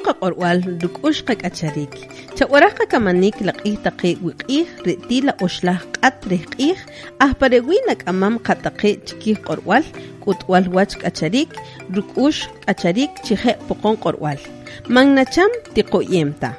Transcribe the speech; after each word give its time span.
Pokonqa 0.00 0.20
q'orwal 0.20 0.60
ruk'uxqa 0.82 1.34
k'acharik 1.40 1.92
chawaraqa 2.36 2.84
kamanik 2.92 3.36
laq'ij 3.48 3.76
taqi 3.84 4.10
wiq'ij 4.24 4.64
ri'tila 4.86 5.32
uxlaj 5.44 5.80
q'at 5.94 6.16
rij 6.30 6.44
q'ij 6.52 6.76
ajparewi 7.24 7.76
nak'amam 7.88 8.34
qataqi 8.46 8.90
chikij 9.06 9.36
q'orwal 9.46 9.84
k'utwal 10.22 10.64
wach 10.76 10.94
k'acharik 11.02 11.50
ruk'ux 11.96 12.36
k'acharik 12.64 13.12
chije 13.26 13.52
poqon 13.68 13.96
q'orwal 14.02 14.40
mangnacham 14.94 15.50
tiqo'yemta 15.74 16.50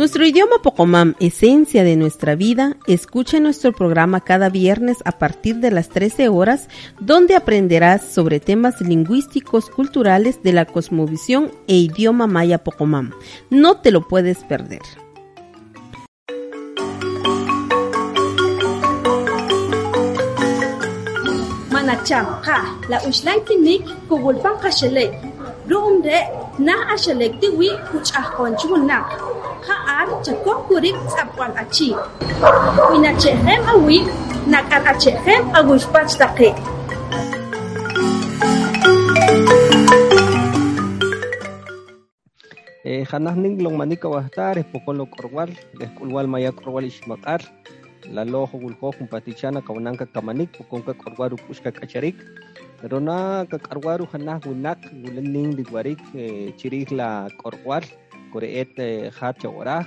Nuestro 0.00 0.24
idioma 0.24 0.62
Pocomam, 0.62 1.14
esencia 1.20 1.84
de 1.84 1.94
nuestra 1.94 2.34
vida, 2.34 2.78
escuche 2.86 3.38
nuestro 3.38 3.72
programa 3.72 4.22
cada 4.22 4.48
viernes 4.48 4.96
a 5.04 5.18
partir 5.18 5.56
de 5.56 5.70
las 5.70 5.90
13 5.90 6.30
horas, 6.30 6.70
donde 7.00 7.36
aprenderás 7.36 8.10
sobre 8.10 8.40
temas 8.40 8.80
lingüísticos 8.80 9.68
culturales 9.68 10.42
de 10.42 10.54
la 10.54 10.64
cosmovisión 10.64 11.50
e 11.66 11.76
idioma 11.76 12.26
maya 12.26 12.64
Pocomam. 12.64 13.12
No 13.50 13.76
te 13.82 13.90
lo 13.90 14.08
puedes 14.08 14.38
perder. 14.38 14.80
Manacham, 21.70 22.24
ha, 22.46 22.80
la 22.88 23.02
ushlankinik, 26.66 26.88
kugulpan 26.88 26.88
kashelek. 26.88 27.32
Room 27.32 27.36
de, 27.36 27.40
na 27.40 27.40
ashelek 27.40 27.40
tiwi, 27.40 27.68
kuchahkon 27.90 28.56
chunak. 28.56 29.06
Haar 29.66 30.08
chakok 30.24 30.68
kurik 30.68 30.96
sapwan 31.08 31.52
achi. 31.56 31.94
Winachechem 32.90 33.64
awi, 33.68 33.98
nakar 34.46 34.84
achechem 34.84 35.42
agushpach 35.54 36.18
take. 36.18 36.54
Eh, 42.84 43.04
hanahning 43.06 43.60
long 43.62 43.76
manika 43.76 44.08
wahtar, 44.08 44.64
pokolo 44.72 45.06
korwal, 45.06 45.50
eskulwal 45.80 46.26
maya 46.26 46.52
korwal 46.52 46.84
ishmakar, 46.84 47.40
la 48.10 48.24
lojo 48.24 48.58
gulko 48.58 48.92
kumpatichana 48.92 49.60
kawananka 49.62 50.06
kamanik, 50.06 50.52
pokonka 50.58 50.94
korwaru 50.94 51.36
pushka 51.36 51.72
kacharik, 51.72 52.16
pero 52.80 53.00
na 53.00 53.44
kakarwaru 53.44 54.08
hanah 54.12 54.40
winak, 54.44 54.80
gulening 55.04 55.56
digwarik, 55.56 56.00
eh, 56.14 56.52
chirik 56.56 56.90
la 56.90 57.28
korwal, 57.38 57.84
koreet 58.32 58.72
eh, 58.78 59.10
hat 59.12 59.38
chawaraj, 59.38 59.86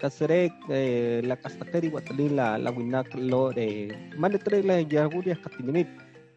kasrek 0.00 0.52
eh, 0.70 1.20
la 1.24 1.36
kastakeri 1.36 1.92
watalin 1.92 2.36
la 2.36 2.56
la 2.56 2.70
winak 2.72 3.12
lo 3.14 3.52
de 3.52 3.92
manetre 4.16 4.62
la 4.62 4.80
yaguria 4.80 5.36
katinimit, 5.36 5.88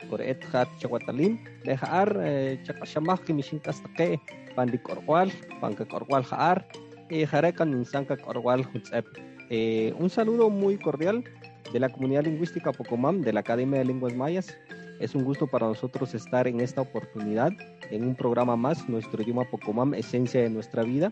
koreet 0.09 0.43
hat 0.51 0.67
chawatalin, 0.79 1.39
dejar 1.63 2.09
eh, 2.19 2.59
chakashamah 2.65 3.19
kimishin 3.25 3.59
kastake, 3.63 4.19
pandi 4.55 4.77
korwal, 4.77 5.31
panca 5.61 5.85
korwal 5.85 6.23
jaar, 6.23 6.65
y 7.09 7.25
jarekan 7.25 7.73
insanka 7.73 8.17
korwal 8.17 8.63
hutzep. 8.63 9.05
Eh, 9.49 9.93
un 9.99 10.09
saludo 10.09 10.49
muy 10.49 10.77
cordial 10.77 11.23
de 11.71 11.79
la 11.79 11.89
comunidad 11.89 12.23
lingüística 12.23 12.71
Pocomam 12.71 13.21
de 13.21 13.33
la 13.33 13.41
Academia 13.41 13.79
de 13.79 13.85
Lenguas 13.85 14.15
Mayas. 14.15 14.57
Es 14.99 15.15
un 15.15 15.23
gusto 15.23 15.47
para 15.47 15.67
nosotros 15.67 16.13
estar 16.13 16.47
en 16.47 16.59
esta 16.59 16.81
oportunidad, 16.81 17.51
en 17.89 18.05
un 18.05 18.15
programa 18.15 18.55
más, 18.55 18.87
nuestro 18.87 19.21
idioma 19.21 19.43
Pocomam, 19.49 19.93
esencia 19.93 20.41
de 20.41 20.49
nuestra 20.49 20.83
vida. 20.83 21.11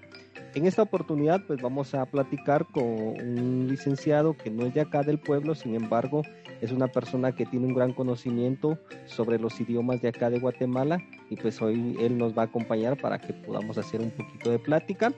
En 0.53 0.65
esta 0.65 0.81
oportunidad, 0.81 1.45
pues 1.47 1.61
vamos 1.61 1.93
a 1.93 2.05
platicar 2.05 2.65
con 2.67 2.83
un 2.83 3.67
licenciado 3.69 4.35
que 4.35 4.49
no 4.49 4.65
es 4.65 4.73
de 4.73 4.81
acá 4.81 5.03
del 5.03 5.19
pueblo, 5.19 5.55
sin 5.55 5.75
embargo, 5.75 6.23
es 6.61 6.71
una 6.71 6.87
persona 6.87 7.33
que 7.33 7.45
tiene 7.45 7.65
un 7.65 7.73
gran 7.73 7.91
conocimiento 7.93 8.77
sobre 9.05 9.39
los 9.39 9.59
idiomas 9.59 10.01
de 10.01 10.09
acá 10.09 10.29
de 10.29 10.39
Guatemala 10.39 10.99
y 11.29 11.35
pues 11.35 11.61
hoy 11.61 11.97
él 11.99 12.17
nos 12.17 12.37
va 12.37 12.43
a 12.43 12.45
acompañar 12.45 12.97
para 13.01 13.19
que 13.19 13.33
podamos 13.33 13.77
hacer 13.77 13.99
un 13.99 14.11
poquito 14.11 14.51
de 14.51 14.59
plática. 14.59 15.11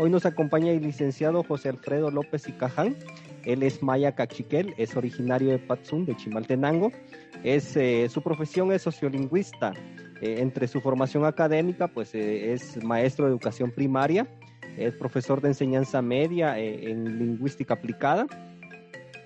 Hoy 0.00 0.10
nos 0.10 0.26
acompaña 0.26 0.72
el 0.72 0.82
licenciado 0.82 1.44
José 1.44 1.68
Alfredo 1.68 2.10
López 2.10 2.48
y 2.48 2.52
Caján. 2.52 2.96
Él 3.44 3.62
es 3.62 3.82
maya 3.82 4.14
cachiquel, 4.14 4.74
es 4.76 4.96
originario 4.96 5.50
de 5.50 5.58
Patzún, 5.58 6.04
de 6.04 6.16
Chimaltenango. 6.16 6.90
Es, 7.42 7.76
eh, 7.76 8.08
su 8.08 8.22
profesión 8.22 8.72
es 8.72 8.82
sociolingüista. 8.82 9.72
Eh, 10.20 10.40
entre 10.40 10.66
su 10.66 10.80
formación 10.80 11.24
académica, 11.24 11.86
pues 11.86 12.14
eh, 12.14 12.52
es 12.52 12.82
maestro 12.82 13.26
de 13.26 13.30
educación 13.30 13.70
primaria, 13.70 14.26
es 14.76 14.94
profesor 14.94 15.40
de 15.40 15.48
enseñanza 15.48 16.02
media 16.02 16.58
en 16.58 17.18
lingüística 17.18 17.74
aplicada, 17.74 18.26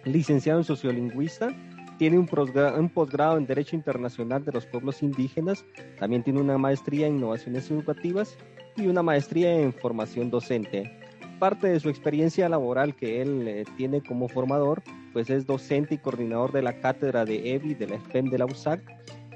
licenciado 0.04 0.60
en 0.60 0.64
sociolingüista, 0.64 1.48
tiene 1.96 2.18
un 2.18 2.26
posgrado 2.26 3.38
en 3.38 3.46
Derecho 3.46 3.76
Internacional 3.76 4.44
de 4.44 4.52
los 4.52 4.66
Pueblos 4.66 5.02
Indígenas, 5.02 5.64
también 5.98 6.22
tiene 6.22 6.40
una 6.40 6.58
maestría 6.58 7.06
en 7.06 7.16
Innovaciones 7.16 7.70
Educativas 7.70 8.36
y 8.76 8.86
una 8.86 9.02
maestría 9.02 9.54
en 9.54 9.72
Formación 9.72 10.30
Docente. 10.30 11.01
Parte 11.42 11.66
de 11.66 11.80
su 11.80 11.88
experiencia 11.88 12.48
laboral 12.48 12.94
que 12.94 13.20
él 13.20 13.48
eh, 13.48 13.64
tiene 13.76 14.00
como 14.00 14.28
formador, 14.28 14.80
pues 15.12 15.28
es 15.28 15.44
docente 15.44 15.96
y 15.96 15.98
coordinador 15.98 16.52
de 16.52 16.62
la 16.62 16.78
cátedra 16.78 17.24
de 17.24 17.54
EBI 17.54 17.74
de 17.74 17.88
la 17.88 17.98
FEM 17.98 18.30
de 18.30 18.38
la 18.38 18.44
USAC, 18.44 18.80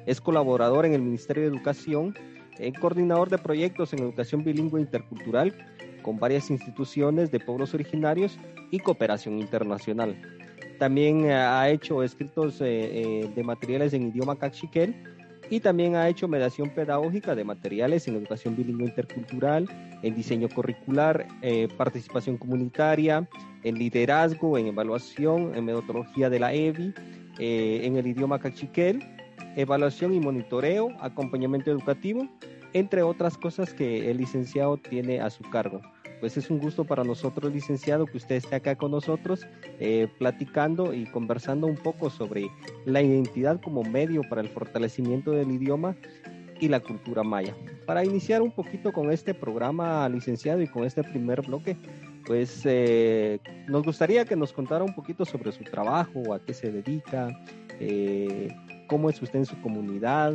es 0.07 0.21
colaborador 0.21 0.87
en 0.87 0.93
el 0.93 1.03
Ministerio 1.03 1.43
de 1.43 1.49
Educación, 1.49 2.15
es 2.61 2.79
coordinador 2.79 3.29
de 3.29 3.39
proyectos 3.39 3.93
en 3.93 3.99
educación 3.99 4.45
bilingüe 4.45 4.81
intercultural 4.81 5.53
con 6.03 6.21
varias 6.21 6.49
instituciones 6.49 7.33
de 7.33 7.41
pueblos 7.41 7.75
originarios 7.75 8.39
y 8.71 8.79
cooperación 8.79 9.41
internacional. 9.41 10.17
También 10.79 11.25
eh, 11.25 11.35
ha 11.35 11.69
hecho 11.71 12.05
escritos 12.05 12.61
eh, 12.61 12.67
eh, 13.25 13.33
de 13.35 13.43
materiales 13.43 13.93
en 13.95 14.11
idioma 14.11 14.37
cachiquel 14.37 14.95
y 15.51 15.61
también 15.61 15.95
ha 15.95 16.09
hecho 16.09 16.29
mediación 16.29 16.71
pedagógica 16.71 17.35
de 17.35 17.45
materiales 17.45 18.09
en 18.09 18.17
educación 18.17 18.57
bilingüe 18.57 18.87
intercultural, 18.87 19.69
en 20.03 20.15
diseño 20.15 20.49
curricular, 20.49 21.27
eh, 21.43 21.69
participación 21.77 22.37
comunitaria, 22.37 23.29
en 23.63 23.75
liderazgo, 23.77 24.59
en 24.59 24.69
evaluación, 24.69 25.55
en 25.55 25.65
metodología 25.65 26.31
de 26.31 26.41
la 26.41 26.53
EBI, 26.53 26.95
eh, 27.39 27.81
en 27.85 27.97
el 27.97 28.07
idioma 28.07 28.39
cachiquel, 28.39 29.03
evaluación 29.57 30.15
y 30.15 30.21
monitoreo, 30.21 30.91
acompañamiento 31.01 31.71
educativo, 31.71 32.29
entre 32.73 33.03
otras 33.03 33.39
cosas 33.39 33.73
que 33.73 34.11
el 34.11 34.19
licenciado 34.19 34.77
tiene 34.77 35.21
a 35.21 35.31
su 35.31 35.43
cargo 35.45 35.81
pues 36.21 36.37
es 36.37 36.51
un 36.51 36.59
gusto 36.59 36.85
para 36.85 37.05
nosotros, 37.05 37.53
licenciado, 37.53 38.07
que 38.07 38.17
usted 38.17 38.37
esté 38.37 38.57
acá 38.57 38.77
con 38.77 38.91
nosotros 38.91 39.47
eh, 39.79 40.09
platicando 40.19 40.95
y 40.95 41.05
conversando 41.07 41.67
un 41.67 41.77
poco 41.77 42.11
sobre 42.11 42.49
la 42.85 43.03
identidad 43.03 43.61
como 43.61 43.83
medio 43.83 44.23
para 44.29 44.41
el 44.41 44.49
fortalecimiento 44.49 45.33
del 45.33 45.51
idioma 45.51 45.97
y 46.61 46.69
la 46.69 46.81
cultura 46.81 47.23
maya. 47.23 47.55
Para 47.87 48.05
iniciar 48.05 48.43
un 48.43 48.51
poquito 48.51 48.93
con 48.93 49.11
este 49.11 49.35
programa, 49.35 50.09
licenciado, 50.09 50.63
y 50.63 50.67
con 50.67 50.85
este 50.85 51.03
primer 51.05 51.43
bloque, 51.43 51.77
pues 52.27 52.63
eh, 52.65 53.39
nos 53.69 53.85
gustaría 53.85 54.25
que 54.25 54.37
nos 54.37 54.53
contara 54.53 54.85
un 54.85 54.95
poquito 54.95 55.25
sobre 55.25 55.53
su 55.53 55.65
trabajo, 55.65 56.35
a 56.35 56.45
qué 56.45 56.55
se 56.55 56.73
dedica, 56.73 57.29
eh, 57.79 58.49
cómo 58.89 59.11
es 59.11 59.21
usted 59.23 59.41
en 59.41 59.47
su 59.47 59.61
comunidad, 59.61 60.35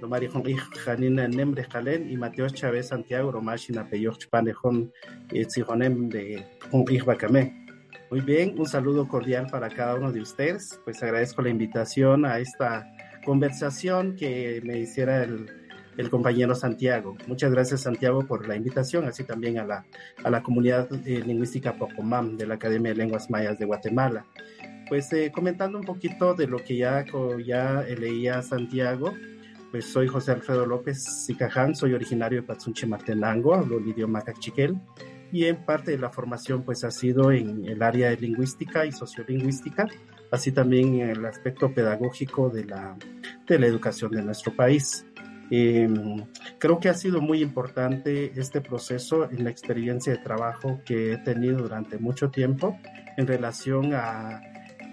Hongi, 0.00 0.56
Janina 0.84 1.28
Nembre 1.28 1.64
Jalen, 1.64 2.10
y 2.10 2.16
Mateo 2.16 2.48
Chávez 2.48 2.88
Santiago, 2.88 3.32
Romashina 3.32 3.88
Peyoch, 3.88 4.28
Panejón, 4.30 4.92
y 5.30 5.44
Tzijonem 5.44 6.08
de 6.08 6.44
Bakame. 7.04 7.66
Muy 8.10 8.20
bien, 8.22 8.58
un 8.58 8.66
saludo 8.66 9.06
cordial 9.06 9.48
para 9.50 9.68
cada 9.68 9.94
uno 9.94 10.10
de 10.12 10.20
ustedes. 10.20 10.80
Pues 10.84 11.02
agradezco 11.02 11.42
la 11.42 11.50
invitación 11.50 12.24
a 12.24 12.38
esta 12.38 12.86
conversación 13.24 14.16
que 14.16 14.62
me 14.64 14.78
hiciera 14.78 15.24
el, 15.24 15.46
el 15.98 16.08
compañero 16.08 16.54
Santiago. 16.54 17.16
Muchas 17.26 17.52
gracias 17.52 17.82
Santiago 17.82 18.26
por 18.26 18.48
la 18.48 18.56
invitación, 18.56 19.04
así 19.06 19.24
también 19.24 19.58
a 19.58 19.64
la, 19.64 19.84
a 20.24 20.30
la 20.30 20.42
comunidad 20.42 20.88
eh, 21.06 21.22
lingüística 21.26 21.74
Pocomam 21.74 22.36
de 22.38 22.46
la 22.46 22.54
Academia 22.54 22.92
de 22.92 22.98
Lenguas 22.98 23.28
Mayas 23.28 23.58
de 23.58 23.66
Guatemala. 23.66 24.24
Pues 24.88 25.12
eh, 25.12 25.30
comentando 25.34 25.78
un 25.78 25.84
poquito 25.84 26.34
de 26.34 26.46
lo 26.46 26.58
que 26.58 26.78
ya, 26.78 27.04
ya 27.44 27.82
leía 27.82 28.40
Santiago, 28.40 29.12
pues 29.70 29.86
soy 29.86 30.08
José 30.08 30.32
Alfredo 30.32 30.66
López 30.66 31.02
Sicaján, 31.02 31.74
soy 31.74 31.92
originario 31.94 32.40
de 32.40 32.46
Patsunche 32.46 32.86
Martenango, 32.86 33.54
hablo 33.54 33.78
el 33.78 33.88
idioma 33.88 34.22
cachiquel 34.22 34.78
y 35.30 35.44
en 35.44 35.64
parte 35.64 35.90
de 35.90 35.98
la 35.98 36.10
formación 36.10 36.62
pues 36.62 36.84
ha 36.84 36.90
sido 36.90 37.30
en 37.32 37.66
el 37.66 37.82
área 37.82 38.10
de 38.10 38.16
lingüística 38.16 38.86
y 38.86 38.92
sociolingüística, 38.92 39.86
así 40.30 40.52
también 40.52 41.00
en 41.00 41.10
el 41.10 41.26
aspecto 41.26 41.72
pedagógico 41.72 42.48
de 42.48 42.64
la, 42.64 42.96
de 43.46 43.58
la 43.58 43.66
educación 43.66 44.10
de 44.12 44.22
nuestro 44.22 44.54
país. 44.54 45.04
Em, 45.50 46.26
creo 46.58 46.78
que 46.78 46.90
ha 46.90 46.94
sido 46.94 47.20
muy 47.20 47.42
importante 47.42 48.32
este 48.38 48.60
proceso 48.60 49.30
en 49.30 49.44
la 49.44 49.50
experiencia 49.50 50.12
de 50.12 50.18
trabajo 50.18 50.80
que 50.84 51.12
he 51.12 51.18
tenido 51.18 51.58
durante 51.58 51.98
mucho 51.98 52.30
tiempo 52.30 52.78
en 53.16 53.26
relación 53.26 53.94
a 53.94 54.40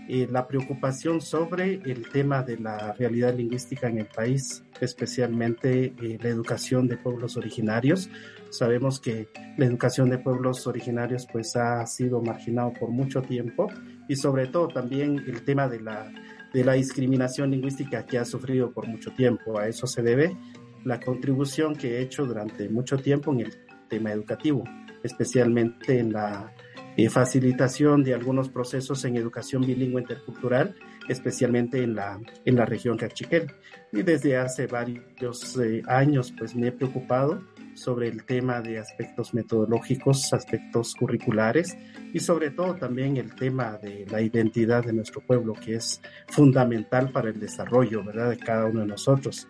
eh, 0.08 0.28
la 0.30 0.48
preocupación 0.48 1.20
sobre 1.20 1.76
el 1.84 2.10
tema 2.10 2.44
de 2.44 2.58
la 2.58 2.94
realidad 2.94 3.34
lingüística 3.34 3.88
en 3.88 4.00
el 4.00 4.06
país, 4.06 4.64
especialmente 4.80 5.96
eh, 6.00 6.18
la 6.22 6.30
educación 6.30 6.88
de 6.88 6.98
pueblos 6.98 7.38
originarios. 7.38 8.10
Sabemos 8.52 9.00
que 9.00 9.30
la 9.58 9.66
educación 9.66 10.10
de 10.10 10.20
pueblos 10.20 10.68
originarios 10.68 11.28
pues 11.32 11.56
ha 11.56 11.86
sido 11.88 12.22
marginado 12.22 12.74
por 12.74 12.90
mucho 12.90 13.22
tiempo 13.22 13.68
y 14.08 14.16
sobre 14.16 14.48
todo 14.48 14.68
también 14.68 15.24
el 15.28 15.44
tema 15.44 15.68
de 15.68 15.82
la, 15.82 16.12
de 16.54 16.64
la 16.64 16.74
discriminación 16.74 17.52
lingüística 17.52 18.06
que 18.06 18.20
ha 18.20 18.26
sufrido 18.26 18.72
por 18.72 18.88
mucho 18.88 19.12
tiempo. 19.12 19.58
A 19.58 19.68
eso 19.68 19.88
se 19.88 20.04
debe 20.04 20.38
la 20.84 21.00
contribución 21.00 21.76
que 21.76 21.98
he 21.98 22.02
hecho 22.02 22.26
durante 22.26 22.70
mucho 22.70 22.98
tiempo 22.98 23.34
en 23.34 23.42
el 23.42 23.54
tema 23.90 24.12
educativo, 24.12 24.64
especialmente 25.04 26.00
en 26.00 26.14
la 26.14 26.54
eh, 26.98 27.10
facilitación 27.10 28.04
de 28.04 28.14
algunos 28.14 28.50
procesos 28.50 29.04
en 29.06 29.18
educación 29.18 29.66
bilingüe 29.66 30.02
intercultural, 30.02 30.76
especialmente 31.10 31.84
en 31.84 31.96
la, 31.96 32.20
en 32.46 32.56
la 32.56 32.66
región 32.66 32.98
Cachiquel. 32.98 33.52
Y 33.92 34.02
desde 34.04 34.38
hace 34.38 34.68
varios 34.68 35.58
eh, 35.58 35.82
años 35.88 36.34
pues 36.38 36.56
me 36.56 36.68
he 36.68 36.72
preocupado 36.72 37.42
sobre 37.76 38.08
el 38.08 38.24
tema 38.24 38.62
de 38.62 38.80
aspectos 38.80 39.34
metodológicos, 39.34 40.34
aspectos 40.34 40.96
curriculares 40.96 41.78
y 42.14 42.20
sobre 42.20 42.50
todo 42.52 42.76
también 42.76 43.18
el 43.18 43.36
tema 43.36 43.78
de 43.78 44.06
la 44.10 44.22
identidad 44.22 44.84
de 44.84 44.94
nuestro 44.94 45.22
pueblo, 45.22 45.54
que 45.54 45.76
es 45.76 46.02
fundamental 46.28 47.12
para 47.12 47.30
el 47.30 47.40
desarrollo 47.40 48.04
¿verdad? 48.04 48.30
de 48.30 48.38
cada 48.38 48.66
uno 48.66 48.82
de 48.82 48.88
nosotros. 48.88 49.48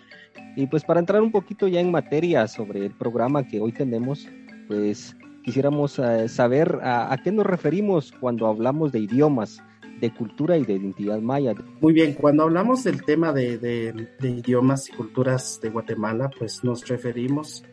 Y 0.55 0.67
pues 0.67 0.83
para 0.83 0.99
entrar 0.99 1.21
un 1.21 1.31
poquito 1.31 1.67
ya 1.67 1.79
en 1.79 1.91
materia 1.91 2.47
sobre 2.47 2.85
el 2.85 2.91
programa 2.91 3.47
que 3.47 3.59
hoy 3.59 3.71
tenemos, 3.71 4.27
pues 4.67 5.15
quisiéramos 5.45 5.99
eh, 5.99 6.27
saber 6.27 6.79
a, 6.81 7.15
qué 7.23 7.31
nos 7.31 7.45
referimos 7.45 8.11
cuando 8.19 8.47
hablamos 8.47 8.91
de 8.91 8.99
idiomas, 8.99 9.61
de 10.01 10.11
cultura 10.11 10.57
y 10.57 10.65
de 10.65 10.73
identidad 10.73 11.21
maya. 11.21 11.53
Muy 11.79 11.93
bien, 11.93 12.13
cuando 12.13 12.43
hablamos 12.43 12.83
del 12.83 13.03
tema 13.05 13.31
de, 13.31 14.09
idiomas 14.21 14.89
y 14.89 14.93
culturas 14.93 15.59
de 15.61 15.69
Guatemala, 15.69 16.31
pues 16.37 16.63
nos 16.63 16.87
referimos 16.87 17.63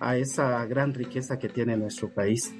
a 0.00 0.18
esa 0.18 0.64
gran 0.66 0.92
riqueza 0.92 1.38
que 1.38 1.48
tiene 1.48 1.78
nuestro 1.78 2.12
país. 2.12 2.54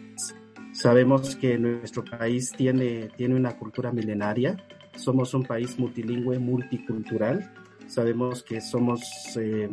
Sabemos 0.72 1.37
que 1.37 1.58
nuestro 1.58 2.02
país 2.02 2.50
tiene, 2.56 3.10
tiene 3.17 3.37
una 3.37 3.56
cultura 3.58 3.93
milenaria, 3.93 4.56
somos 4.96 5.34
un 5.34 5.44
país 5.44 5.78
multilingüe, 5.78 6.38
multicultural, 6.38 7.52
sabemos 7.87 8.43
que 8.43 8.62
somos, 8.62 9.02
eh, 9.37 9.69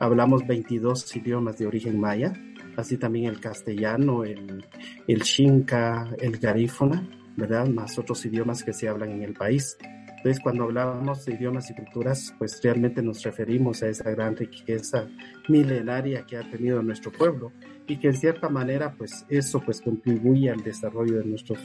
hablamos 0.00 0.46
22 0.46 1.14
idiomas 1.16 1.58
de 1.58 1.66
origen 1.66 2.00
maya, 2.00 2.32
así 2.76 2.96
también 2.96 3.26
el 3.26 3.40
castellano, 3.40 4.24
el, 4.24 4.64
el 5.06 5.22
xinca, 5.22 6.08
el 6.18 6.38
garífona, 6.38 7.08
¿verdad? 7.36 7.66
Más 7.68 7.98
otros 7.98 8.24
idiomas 8.26 8.62
que 8.62 8.72
se 8.72 8.88
hablan 8.88 9.10
en 9.10 9.22
el 9.22 9.34
país. 9.34 9.76
Entonces, 10.22 10.40
cuando 10.40 10.62
hablamos 10.64 11.24
de 11.24 11.34
idiomas 11.34 11.68
y 11.68 11.74
culturas, 11.74 12.32
pues 12.38 12.60
realmente 12.62 13.02
nos 13.02 13.24
referimos 13.24 13.82
a 13.82 13.88
esa 13.88 14.08
gran 14.10 14.36
riqueza 14.36 15.08
milenaria 15.48 16.24
que 16.24 16.36
ha 16.36 16.48
tenido 16.48 16.80
nuestro 16.80 17.10
pueblo 17.10 17.50
y 17.88 17.96
que 17.96 18.06
en 18.06 18.16
cierta 18.16 18.48
manera, 18.48 18.94
pues 18.96 19.26
eso 19.28 19.60
pues 19.60 19.80
contribuye 19.80 20.48
al 20.48 20.62
desarrollo 20.62 21.18
de 21.18 21.24
nuestros, 21.24 21.58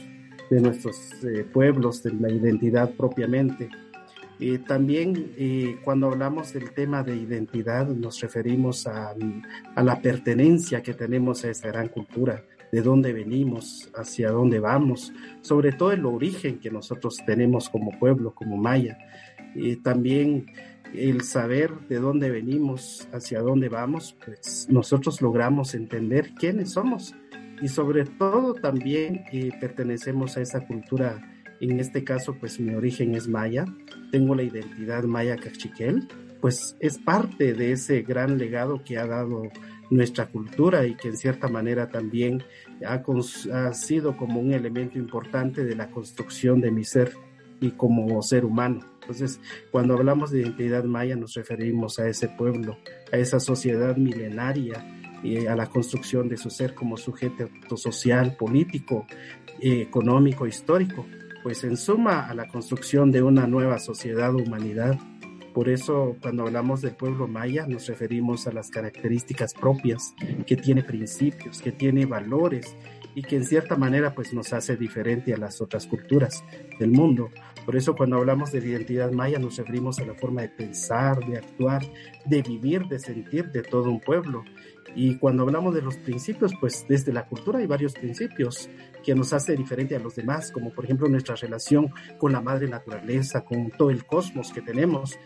de 0.50 0.60
nuestros 0.60 0.96
eh, 1.22 1.44
pueblos, 1.44 2.02
de 2.02 2.12
la 2.14 2.30
identidad 2.32 2.90
propiamente. 2.96 3.68
Eh, 4.40 4.58
también 4.58 5.32
eh, 5.36 5.78
cuando 5.84 6.08
hablamos 6.08 6.52
del 6.52 6.72
tema 6.72 7.02
de 7.02 7.16
identidad 7.16 7.88
nos 7.88 8.20
referimos 8.20 8.86
a, 8.86 9.14
a, 9.74 9.82
la 9.82 10.00
pertenencia 10.00 10.82
que 10.82 10.94
tenemos 10.94 11.44
a 11.44 11.50
esa 11.50 11.68
gran 11.68 11.88
cultura, 11.88 12.44
de 12.70 12.82
dónde 12.82 13.12
venimos, 13.12 13.90
hacia 13.94 14.30
dónde 14.30 14.60
vamos, 14.60 15.12
sobre 15.40 15.72
todo 15.72 15.92
el 15.92 16.04
origen 16.06 16.58
que 16.60 16.70
nosotros 16.70 17.16
tenemos 17.26 17.68
como 17.68 17.98
pueblo, 17.98 18.34
como 18.34 18.56
maya. 18.56 18.98
y 19.54 19.76
también 19.76 20.46
el 20.94 21.22
saber 21.22 21.70
de 21.88 21.98
dónde 21.98 22.30
venimos, 22.30 23.08
hacia 23.12 23.40
dónde 23.40 23.68
vamos, 23.68 24.16
pues 24.24 24.66
nosotros 24.70 25.20
logramos 25.20 25.74
entender 25.74 26.32
quiénes 26.34 26.72
somos 26.72 27.14
y 27.60 27.68
sobre 27.68 28.04
todo 28.04 28.54
también 28.54 29.24
eh, 29.32 29.50
pertenecemos 29.60 30.36
a 30.36 30.42
esa 30.42 30.66
cultura 30.66 31.37
en 31.60 31.80
este 31.80 32.04
caso 32.04 32.36
pues 32.38 32.60
mi 32.60 32.74
origen 32.74 33.14
es 33.14 33.28
maya, 33.28 33.64
tengo 34.10 34.34
la 34.34 34.42
identidad 34.42 35.04
maya 35.04 35.36
cachiquel, 35.36 36.08
pues 36.40 36.76
es 36.80 36.98
parte 36.98 37.52
de 37.52 37.72
ese 37.72 38.02
gran 38.02 38.38
legado 38.38 38.82
que 38.84 38.98
ha 38.98 39.06
dado 39.06 39.42
nuestra 39.90 40.26
cultura 40.26 40.86
y 40.86 40.94
que 40.94 41.08
en 41.08 41.16
cierta 41.16 41.48
manera 41.48 41.88
también 41.88 42.42
ha, 42.86 43.02
ha, 43.52 43.74
sido 43.74 44.16
como 44.16 44.40
un 44.40 44.52
elemento 44.52 44.98
importante 44.98 45.64
de 45.64 45.74
la 45.74 45.90
construcción 45.90 46.60
de 46.60 46.70
mi 46.70 46.84
ser 46.84 47.12
y 47.60 47.70
como 47.72 48.22
ser 48.22 48.44
humano. 48.44 48.80
Entonces, 49.00 49.40
cuando 49.70 49.94
hablamos 49.94 50.30
de 50.30 50.42
identidad 50.42 50.84
maya 50.84 51.16
nos 51.16 51.34
referimos 51.34 51.98
a 51.98 52.08
ese 52.08 52.28
pueblo, 52.28 52.76
a 53.12 53.16
esa 53.16 53.40
sociedad 53.40 53.96
milenaria 53.96 54.84
y 55.22 55.46
a 55.46 55.56
la 55.56 55.66
construcción 55.66 56.28
de 56.28 56.36
su 56.36 56.50
ser 56.50 56.74
como 56.74 56.96
sujeto 56.96 57.48
social, 57.76 58.36
político, 58.36 59.06
eh, 59.60 59.80
económico, 59.80 60.46
histórico 60.46 61.06
pues 61.42 61.64
en 61.64 61.76
suma 61.76 62.28
a 62.28 62.34
la 62.34 62.48
construcción 62.48 63.10
de 63.10 63.22
una 63.22 63.46
nueva 63.46 63.78
sociedad 63.78 64.34
o 64.34 64.38
humanidad. 64.38 64.98
Por 65.54 65.68
eso 65.68 66.16
cuando 66.20 66.44
hablamos 66.44 66.82
del 66.82 66.94
pueblo 66.94 67.26
maya 67.26 67.66
nos 67.66 67.86
referimos 67.86 68.46
a 68.46 68.52
las 68.52 68.70
características 68.70 69.54
propias, 69.54 70.14
que 70.46 70.56
tiene 70.56 70.82
principios, 70.82 71.60
que 71.60 71.72
tiene 71.72 72.06
valores 72.06 72.76
y 73.14 73.22
que 73.22 73.36
en 73.36 73.44
cierta 73.44 73.76
manera 73.76 74.14
pues 74.14 74.32
nos 74.32 74.52
hace 74.52 74.76
diferente 74.76 75.34
a 75.34 75.38
las 75.38 75.60
otras 75.60 75.86
culturas 75.86 76.44
del 76.78 76.92
mundo. 76.92 77.30
Por 77.64 77.76
eso 77.76 77.96
cuando 77.96 78.16
hablamos 78.16 78.52
de 78.52 78.60
identidad 78.60 79.10
maya 79.10 79.38
nos 79.38 79.56
referimos 79.56 79.98
a 79.98 80.04
la 80.06 80.14
forma 80.14 80.42
de 80.42 80.50
pensar, 80.50 81.18
de 81.26 81.38
actuar, 81.38 81.82
de 82.24 82.42
vivir, 82.42 82.86
de 82.86 82.98
sentir 82.98 83.50
de 83.50 83.62
todo 83.62 83.90
un 83.90 84.00
pueblo. 84.00 84.44
Y 84.94 85.16
cuando 85.16 85.42
hablamos 85.42 85.74
de 85.74 85.82
los 85.82 85.96
principios, 85.96 86.52
pues 86.60 86.86
desde 86.88 87.12
la 87.12 87.26
cultura 87.26 87.58
hay 87.58 87.66
varios 87.66 87.92
principios 87.94 88.70
que 89.02 89.14
nos 89.14 89.32
hace 89.32 89.56
diferente 89.56 89.96
a 89.96 89.98
los 89.98 90.14
demás, 90.14 90.50
como 90.52 90.72
por 90.72 90.84
ejemplo 90.84 91.08
nuestra 91.08 91.36
relación 91.36 91.92
con 92.18 92.32
la 92.32 92.40
madre 92.40 92.68
naturaleza, 92.68 93.44
con 93.44 93.70
todo 93.70 93.90
el 93.90 94.04
cosmos 94.04 94.52
que 94.52 94.62
tenemos. 94.62 95.18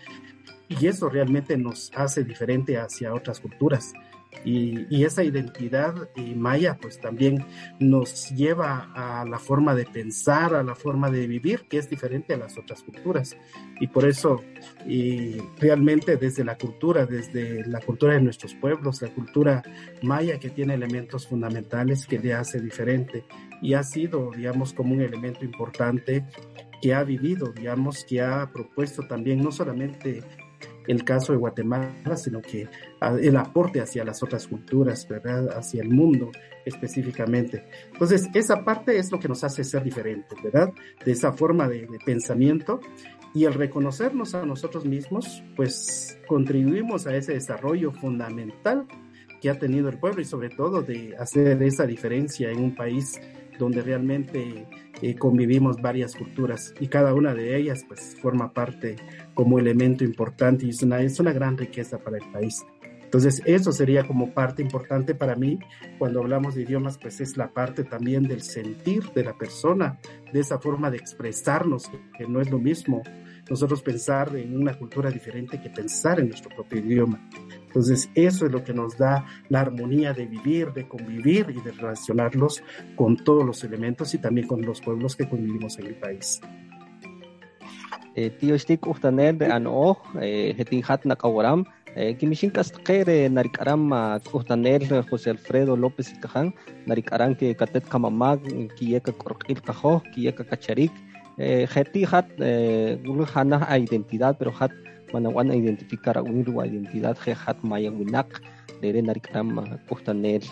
Y 0.68 0.86
eso 0.86 1.08
realmente 1.08 1.56
nos 1.56 1.90
hace 1.94 2.24
diferente 2.24 2.78
hacia 2.78 3.12
otras 3.14 3.40
culturas. 3.40 3.92
Y, 4.44 5.04
esa 5.04 5.22
identidad 5.24 6.08
eh, 6.16 6.34
maya 6.34 6.78
pues 6.80 7.00
también 7.00 7.44
nos 7.78 8.30
lleva 8.30 8.90
a 8.94 9.24
la 9.24 9.38
forma 9.38 9.74
de 9.74 9.84
pensar, 9.84 10.54
a 10.54 10.62
la 10.62 10.74
forma 10.74 11.10
de 11.10 11.26
vivir 11.26 11.66
que 11.68 11.78
es 11.78 11.90
diferente 11.90 12.34
a 12.34 12.38
las 12.38 12.56
otras 12.56 12.82
culturas. 12.82 13.36
Y 13.80 13.88
por 13.88 14.06
eso 14.06 14.42
y 14.86 15.38
realmente 15.58 16.16
desde 16.16 16.44
la 16.44 16.56
cultura, 16.56 17.04
desde 17.06 17.66
la 17.66 17.80
cultura 17.80 18.14
de 18.14 18.20
nuestros 18.20 18.54
pueblos, 18.54 19.02
la 19.02 19.08
cultura 19.08 19.62
maya 20.02 20.38
que 20.38 20.50
tiene 20.50 20.74
elementos 20.74 21.26
fundamentales 21.26 22.06
que 22.06 22.18
le 22.18 22.34
hace 22.34 22.60
diferente 22.60 23.24
y 23.62 23.74
ha 23.74 23.82
sido, 23.84 24.30
digamos, 24.36 24.74
como 24.74 24.92
un 24.92 25.00
elemento 25.00 25.44
importante 25.44 26.26
que 26.82 26.92
ha 26.92 27.04
vivido, 27.04 27.52
digamos, 27.52 28.04
que 28.04 28.20
ha 28.20 28.50
propuesto 28.52 29.02
también 29.06 29.40
no 29.40 29.52
solamente 29.52 30.20
el 30.88 31.04
caso 31.04 31.32
de 31.32 31.38
Guatemala, 31.38 32.16
sino 32.16 32.42
que 32.42 32.68
el 33.20 33.36
aporte 33.36 33.80
hacia 33.80 34.04
las 34.04 34.20
otras 34.22 34.48
culturas, 34.48 35.06
¿verdad? 35.08 35.56
Hacia 35.56 35.80
el 35.80 35.90
mundo 35.90 36.32
específicamente. 36.64 37.64
Entonces, 37.92 38.28
esa 38.34 38.64
parte 38.64 38.98
es 38.98 39.12
lo 39.12 39.20
que 39.20 39.28
nos 39.28 39.44
hace 39.44 39.62
ser 39.62 39.84
diferentes, 39.84 40.36
¿verdad? 40.42 40.72
De 41.04 41.12
esa 41.12 41.32
forma 41.32 41.68
de, 41.68 41.86
de 41.86 41.98
pensamiento 42.04 42.80
y 43.32 43.44
el 43.44 43.54
reconocernos 43.54 44.34
a 44.34 44.44
nosotros 44.44 44.84
mismos, 44.84 45.42
pues 45.56 46.18
contribuimos 46.26 47.06
a 47.06 47.16
ese 47.16 47.34
desarrollo 47.34 47.92
fundamental 47.92 48.86
que 49.40 49.50
ha 49.50 49.58
tenido 49.58 49.88
el 49.88 49.98
pueblo 49.98 50.20
y 50.20 50.24
sobre 50.24 50.50
todo 50.50 50.82
de 50.82 51.16
hacer 51.18 51.62
esa 51.62 51.86
diferencia 51.86 52.50
en 52.50 52.62
un 52.62 52.74
país 52.74 53.20
donde 53.62 53.80
realmente 53.80 54.66
eh, 55.02 55.14
convivimos 55.14 55.80
varias 55.80 56.16
culturas 56.16 56.74
y 56.80 56.88
cada 56.88 57.14
una 57.14 57.32
de 57.32 57.56
ellas 57.56 57.84
pues 57.86 58.16
forma 58.20 58.52
parte 58.52 58.96
como 59.34 59.60
elemento 59.60 60.02
importante 60.02 60.66
y 60.66 60.70
es 60.70 60.82
una, 60.82 61.00
es 61.00 61.20
una 61.20 61.32
gran 61.32 61.56
riqueza 61.56 61.98
para 61.98 62.18
el 62.18 62.28
país. 62.32 62.64
Entonces 63.04 63.40
eso 63.44 63.70
sería 63.70 64.04
como 64.04 64.32
parte 64.32 64.62
importante 64.62 65.14
para 65.14 65.36
mí 65.36 65.60
cuando 65.98 66.20
hablamos 66.20 66.56
de 66.56 66.62
idiomas, 66.62 66.98
pues 66.98 67.20
es 67.20 67.36
la 67.36 67.52
parte 67.52 67.84
también 67.84 68.24
del 68.24 68.42
sentir 68.42 69.04
de 69.14 69.22
la 69.22 69.38
persona, 69.38 70.00
de 70.32 70.40
esa 70.40 70.58
forma 70.58 70.90
de 70.90 70.96
expresarnos, 70.96 71.88
que 72.18 72.26
no 72.26 72.40
es 72.40 72.50
lo 72.50 72.58
mismo 72.58 73.02
nosotros 73.52 73.82
pensar 73.82 74.34
en 74.34 74.56
una 74.56 74.72
cultura 74.72 75.10
diferente 75.10 75.60
que 75.60 75.68
pensar 75.68 76.18
en 76.18 76.28
nuestro 76.28 76.48
propio 76.56 76.78
idioma. 76.78 77.28
Entonces, 77.66 78.08
eso 78.14 78.46
es 78.46 78.52
lo 78.52 78.64
que 78.64 78.72
nos 78.72 78.96
da 78.96 79.26
la 79.50 79.60
armonía 79.60 80.14
de 80.14 80.24
vivir, 80.24 80.72
de 80.72 80.88
convivir 80.88 81.46
y 81.50 81.60
de 81.60 81.72
relacionarlos 81.72 82.62
con 82.96 83.18
todos 83.18 83.44
los 83.44 83.62
elementos 83.62 84.14
y 84.14 84.18
también 84.18 84.46
con 84.46 84.62
los 84.62 84.80
pueblos 84.80 85.16
que 85.16 85.28
convivimos 85.28 85.78
en 85.78 85.86
el 85.88 85.94
país. 85.96 86.40
Eh, 88.14 88.30
tío 88.30 88.58
Stik 88.58 88.86
Uhtaner 88.86 89.36
de 89.36 89.46
Ano, 89.46 89.98
Hetin 90.18 90.82
Hat 90.88 91.04
Nakawaram, 91.04 91.66
Kimishin 92.18 92.50
Castquere, 92.50 93.28
Narikaram, 93.28 93.90
Kuhtanel, 94.30 95.04
José 95.10 95.28
Alfredo 95.28 95.76
López 95.76 96.10
y 96.10 96.20
Caján, 96.20 96.54
Narikaram 96.86 97.34
que 97.34 97.54
Catet 97.54 97.86
Kamamag, 97.86 98.40
Kieka 98.76 99.12
Korkil 99.12 99.60
Kajo, 99.60 100.02
Kieka 100.14 100.44
Kacharik, 101.36 101.70
Jeti 101.70 102.04
Hat, 102.04 102.26
Hana 103.34 103.66
a 103.68 103.78
identidad, 103.78 104.36
pero 104.38 104.52
Hat 104.58 104.72
Manawan 105.12 105.50
a 105.50 105.56
identificar 105.56 106.16
a 106.18 106.22
un 106.22 106.40
identidad, 106.40 107.16
Hat 107.46 107.58
Maya 107.62 107.90
Winak, 107.90 108.42
de 108.80 109.02
Narikaram, 109.02 109.78
Kuhtanel, 109.88 110.42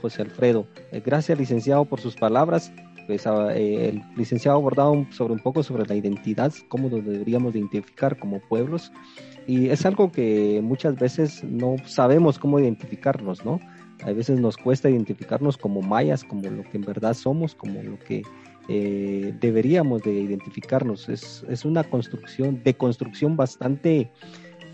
José 0.00 0.22
Alfredo. 0.22 0.66
Gracias, 1.04 1.38
licenciado, 1.38 1.84
por 1.84 2.00
sus 2.00 2.16
palabras. 2.16 2.72
Pues, 3.06 3.24
el 3.24 4.02
licenciado 4.16 4.58
abordado 4.58 5.06
sobre 5.12 5.32
un 5.32 5.38
poco 5.38 5.62
sobre 5.62 5.86
la 5.86 5.94
identidad, 5.94 6.52
cómo 6.68 6.90
nos 6.90 7.02
deberíamos 7.02 7.54
identificar 7.54 8.18
como 8.18 8.38
pueblos 8.38 8.92
y 9.46 9.70
es 9.70 9.86
algo 9.86 10.12
que 10.12 10.60
muchas 10.62 10.96
veces 10.96 11.42
no 11.42 11.76
sabemos 11.86 12.38
cómo 12.38 12.60
identificarnos, 12.60 13.46
¿no? 13.46 13.60
A 14.04 14.12
veces 14.12 14.38
nos 14.38 14.58
cuesta 14.58 14.90
identificarnos 14.90 15.56
como 15.56 15.80
mayas, 15.80 16.22
como 16.22 16.50
lo 16.50 16.62
que 16.64 16.76
en 16.76 16.82
verdad 16.82 17.14
somos, 17.14 17.54
como 17.54 17.82
lo 17.82 17.98
que 17.98 18.20
eh, 18.68 19.34
deberíamos 19.40 20.02
de 20.02 20.12
identificarnos. 20.12 21.08
Es, 21.08 21.44
es 21.48 21.64
una 21.64 21.84
construcción, 21.84 22.62
de 22.62 22.74
construcción 22.74 23.36
bastante, 23.36 24.10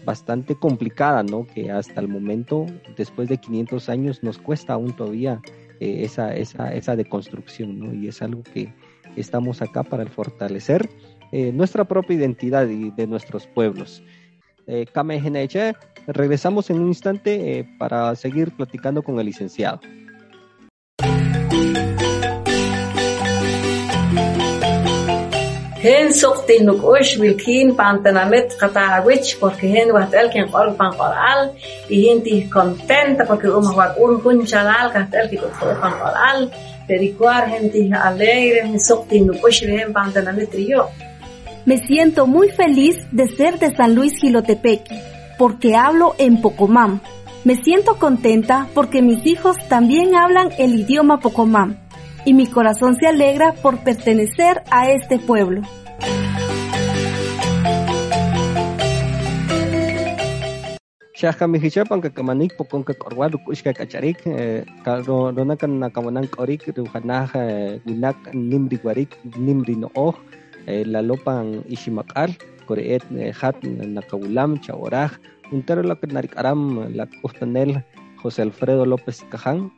bastante 0.05 0.55
complicada, 0.55 1.23
¿no? 1.23 1.47
Que 1.47 1.71
hasta 1.71 2.01
el 2.01 2.09
momento, 2.09 2.67
después 2.97 3.29
de 3.29 3.39
500 3.39 3.89
años, 3.89 4.23
nos 4.23 4.39
cuesta 4.39 4.75
aún 4.75 4.95
todavía 4.95 5.41
eh, 5.81 6.05
esa, 6.05 6.35
esa, 6.35 6.75
esa 6.75 6.97
deconstrucción, 6.97 7.79
¿no? 7.79 7.95
Y 7.95 8.09
es 8.09 8.21
algo 8.23 8.43
que 8.43 8.73
estamos 9.17 9.63
acá 9.63 9.83
para 9.83 10.07
fortalecer 10.07 10.89
eh, 11.33 11.53
nuestra 11.53 11.85
propia 11.85 12.17
identidad 12.17 12.69
y 12.69 12.91
de 12.91 13.07
nuestros 13.07 13.47
pueblos 13.47 14.03
eh, 14.67 14.87
Regresamos 16.07 16.71
en 16.71 16.81
un 16.81 16.89
instante 16.89 17.59
eh, 17.59 17.69
para 17.79 18.15
seguir 18.15 18.53
platicando 18.53 19.03
con 19.03 19.19
el 19.19 19.27
licenciado. 19.27 19.81
Wilkin 27.21 27.77
pantanamit 27.77 28.57
katawich 28.59 29.39
porque 29.39 29.69
gente 31.89 32.49
contenta 32.51 33.25
porque 33.27 33.49
me 41.67 41.79
siento 41.79 42.27
muy 42.27 42.49
feliz 42.51 42.97
de 43.11 43.29
ser 43.29 43.59
de 43.59 43.75
San 43.75 43.95
Luis 43.95 44.15
Gilotepeque, 44.21 45.03
porque 45.39 45.75
hablo 45.77 46.15
en 46.19 46.41
Pocomam. 46.43 47.01
Me 47.45 47.57
siento 47.57 47.97
contenta 47.99 48.69
porque 48.75 49.03
mis 49.03 49.25
hijos 49.27 49.57
también 49.69 50.15
hablan 50.15 50.51
el 50.59 50.75
idioma 50.81 51.21
Pocomam 51.21 51.84
y 52.25 52.33
mi 52.33 52.47
corazón 52.47 52.97
se 52.97 53.07
alegra 53.07 53.53
por 53.53 53.79
pertenecer 53.79 54.63
a 54.71 54.91
este 54.91 55.19
pueblo. 55.19 55.63
Shaka 61.15 61.47
mihichapan 61.47 62.03
ka 62.03 62.11
kamanik 62.11 62.57
pokon 62.59 62.85
ka 62.85 62.93
korwa 62.93 63.31
lukush 63.31 63.63
ka 63.63 63.73
kacharik 63.73 64.21
rona 65.07 65.57
kan 65.57 65.79
nakawanan 65.81 66.29
korik 66.29 66.67
ruhanah 66.69 67.31
gunak 67.87 68.19
nimri 68.35 68.77
guarik 68.77 69.17
nimri 69.39 69.79
no 69.79 69.89
oh 69.95 70.13
la 70.67 71.01
lopan 71.01 71.65
ishimakal 71.71 72.35
koreet 72.67 73.07
hat 73.41 73.57
nakawulam 73.65 74.61
chaoraj 74.61 75.17
untero 75.53 75.87
la 75.87 75.97
aram 76.37 76.93
la 76.93 77.07
kustanel 77.23 77.81
José 78.21 78.43
Alfredo 78.43 78.85
López 78.85 79.25
Caján 79.31 79.71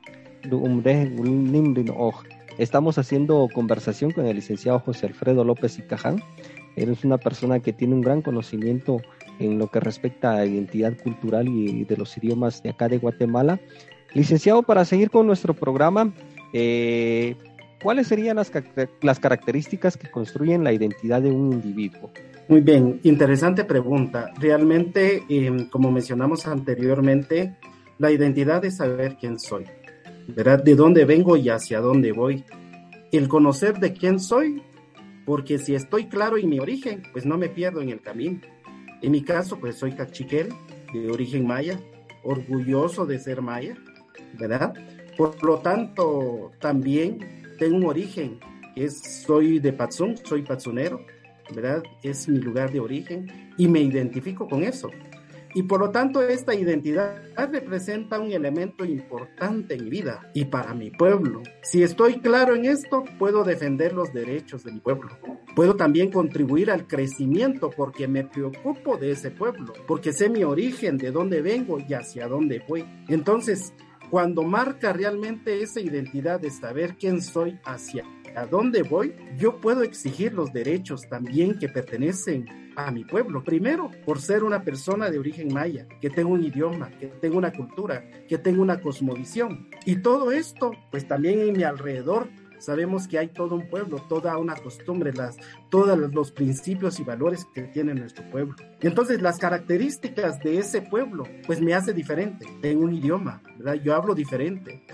umre 0.51 1.05
nimrin 1.05 1.91
oj 1.91 2.36
Estamos 2.59 2.97
haciendo 2.97 3.49
conversación 3.53 4.13
con 4.13 4.27
el 4.27 4.37
licenciado 4.37 4.81
José 4.81 5.07
Alfredo 5.07 5.45
López 5.45 5.79
y 5.79 5.83
Caján. 5.83 6.23
Él 6.75 6.91
es 6.91 7.05
una 7.05 7.19
persona 7.19 7.61
que 7.61 7.73
tiene 7.73 7.95
un 7.95 8.01
gran 8.01 8.23
conocimiento 8.23 8.99
en 9.39 9.59
lo 9.59 9.69
que 9.69 9.81
respecta 9.81 10.37
a 10.37 10.47
identidad 10.47 10.97
cultural 11.03 11.49
y 11.49 11.85
de 11.85 11.97
los 11.97 12.17
idiomas 12.17 12.63
de 12.63 12.71
acá 12.71 12.89
de 12.89 12.99
Guatemala. 12.99 13.61
Licenciado, 14.15 14.63
para 14.63 14.87
seguir 14.87 15.11
con 15.11 15.27
nuestro 15.27 15.53
programa, 15.53 16.15
eh, 16.55 17.37
¿cuáles 17.83 18.07
serían 18.07 18.37
las, 18.37 18.51
las 19.03 19.21
características 19.21 19.99
que 19.99 20.11
construyen 20.11 20.65
la 20.65 20.73
identidad 20.73 21.21
de 21.21 21.31
un 21.31 21.53
individuo? 21.53 22.11
Muy 22.49 22.61
bien, 22.63 23.01
interesante 23.03 23.65
pregunta. 23.65 24.31
Realmente, 24.39 25.25
em, 25.29 25.69
como 25.69 25.91
mencionamos 25.91 26.47
anteriormente, 26.47 27.57
la 27.99 28.11
identidad 28.11 28.65
es 28.65 28.77
saber 28.77 29.17
quién 29.21 29.39
soy, 29.39 29.65
¿verdad? 30.29 30.63
De 30.63 30.75
dónde 30.75 31.05
vengo 31.05 31.37
y 31.37 31.49
hacia 31.49 31.81
dónde 31.81 32.13
voy. 32.13 32.45
El 33.13 33.29
conocer 33.29 33.79
de 33.79 33.93
quién 33.93 34.19
soy, 34.21 34.63
porque 35.25 35.59
si 35.59 35.75
estoy 35.75 36.07
claro 36.07 36.37
en 36.37 36.49
mi 36.49 36.59
origen, 36.59 37.03
pues 37.13 37.27
no 37.27 37.39
me 37.39 37.49
pierdo 37.49 37.81
en 37.81 37.91
el 37.91 38.01
camino. 38.01 38.41
En 39.03 39.13
mi 39.13 39.23
caso, 39.23 39.59
pues 39.59 39.77
soy 39.77 39.93
cachiquel, 39.93 40.49
de 40.93 41.11
origen 41.11 41.47
maya, 41.47 41.79
orgulloso 42.23 43.07
de 43.07 43.19
ser 43.19 43.43
maya, 43.43 43.77
¿verdad? 44.39 44.75
Por 45.17 45.43
lo 45.45 45.59
tanto, 45.59 46.53
también 46.61 47.45
tengo 47.59 47.77
un 47.77 47.87
origen, 47.87 48.39
es, 48.75 49.23
soy 49.25 49.59
de 49.59 49.73
Patzún, 49.73 50.17
soy 50.19 50.43
patzunero, 50.43 51.01
¿verdad? 51.55 51.83
Es 52.03 52.29
mi 52.29 52.39
lugar 52.39 52.71
de 52.73 52.81
origen 52.81 53.27
y 53.57 53.69
me 53.69 53.81
identifico 53.81 54.47
con 54.47 54.63
eso. 54.63 54.91
Y 55.57 55.63
por 55.63 55.81
lo 55.81 55.91
tanto 55.91 56.21
esta 56.21 56.55
identidad 56.55 57.23
representa 57.51 58.21
un 58.21 58.31
elemento 58.31 58.85
importante 58.85 59.73
en 59.73 59.85
mi 59.85 59.89
vida 59.89 60.31
y 60.35 60.45
para 60.45 60.75
mi 60.75 60.91
pueblo. 60.91 61.43
Si 61.63 61.83
estoy 61.83 62.21
claro 62.21 62.55
en 62.55 62.67
esto, 62.67 63.05
puedo 63.19 63.43
defender 63.43 63.95
los 63.95 64.13
derechos 64.13 64.65
de 64.65 64.73
mi 64.73 64.81
pueblo. 64.81 65.09
Puedo 65.55 65.75
también 65.75 66.13
contribuir 66.13 66.71
al 66.71 66.87
crecimiento 66.87 67.71
porque 67.71 68.07
me 68.07 68.23
preocupo 68.23 68.99
de 68.99 69.13
ese 69.13 69.31
pueblo, 69.31 69.73
porque 69.87 70.13
sé 70.13 70.29
mi 70.29 70.45
origen, 70.45 70.99
de 70.99 71.11
dónde 71.11 71.41
vengo 71.41 71.79
y 71.81 71.95
hacia 71.95 72.29
dónde 72.29 72.63
voy. 72.69 72.85
Entonces, 73.09 73.73
cuando 74.11 74.43
marca 74.43 74.93
realmente 74.93 75.63
esa 75.63 75.81
identidad 75.81 76.39
de 76.39 76.51
saber 76.51 76.99
quién 76.99 77.23
soy 77.23 77.59
hacia 77.65 78.05
a 78.37 78.47
dónde 78.47 78.83
voy, 78.83 79.15
yo 79.37 79.61
puedo 79.61 79.83
exigir 79.83 80.33
los 80.35 80.53
derechos 80.53 81.09
también 81.09 81.59
que 81.59 81.69
pertenecen 81.69 82.47
a 82.77 82.91
mi 82.91 83.05
pueblo. 83.05 83.43
Primero, 83.43 83.91
por 84.05 84.21
ser 84.21 84.45
una 84.45 84.63
persona 84.63 85.11
de 85.11 85.19
origen 85.19 85.53
maya, 85.53 85.87
que 86.01 86.11
tengo 86.11 86.31
un 86.31 86.45
idioma, 86.45 86.91
que 87.01 87.07
tengo 87.07 87.39
una 87.39 87.53
cultura, 87.53 88.05
que 88.29 88.39
tengo 88.39 88.63
una 88.63 88.81
cosmovisión. 88.81 89.69
Y 89.87 89.97
todo 89.97 90.31
esto, 90.31 90.73
pues 90.91 91.09
también 91.09 91.41
en 91.41 91.57
mi 91.57 91.63
alrededor 91.63 92.29
Sabemos 92.59 93.07
que 93.07 93.19
hay 93.19 93.29
todo 93.29 93.55
un 93.55 93.69
pueblo, 93.69 93.99
toda 94.09 94.37
una 94.39 94.55
costumbre, 94.57 95.13
las, 95.13 95.37
todos 95.71 95.99
los 95.99 96.33
principios 96.33 96.99
y 97.01 97.05
valores 97.05 97.47
que 97.55 97.63
tiene 97.65 97.95
nuestro 97.95 98.29
pueblo. 98.31 98.57
Entonces, 98.81 99.21
las 99.21 99.39
características 99.39 100.41
de 100.41 100.59
ese 100.59 100.83
pueblo, 100.83 101.25
pues 101.47 101.61
me 101.61 101.75
hace 101.75 101.93
diferente. 101.93 102.47
Tengo 102.63 102.85
un 102.85 102.95
idioma, 102.95 103.43
¿verdad? 103.59 103.75
Yo 103.75 103.95
hablo 103.95 104.15
diferente. 104.15 104.85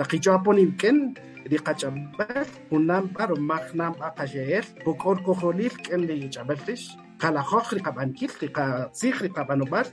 Sikhri 8.92 9.30
kabanubar 9.30 9.86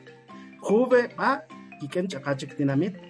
jube 0.59 1.09
ba 1.15 1.45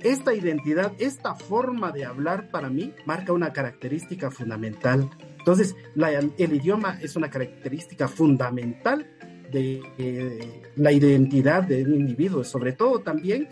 esta 0.03 0.33
identidad, 0.33 0.91
esta 0.99 1.33
forma 1.35 1.91
de 1.91 2.05
hablar 2.05 2.51
para 2.51 2.69
mí 2.69 2.93
marca 3.05 3.33
una 3.33 3.51
característica 3.51 4.29
fundamental. 4.29 5.09
Entonces, 5.39 5.75
el 5.95 6.53
idioma 6.53 6.99
es 7.01 7.15
una 7.15 7.29
característica 7.29 8.07
fundamental 8.07 9.07
de 9.51 9.81
eh, 9.97 10.61
la 10.75 10.91
identidad 10.91 11.63
de 11.63 11.83
un 11.83 11.95
individuo, 11.95 12.43
sobre 12.43 12.73
todo 12.73 12.99
también 12.99 13.47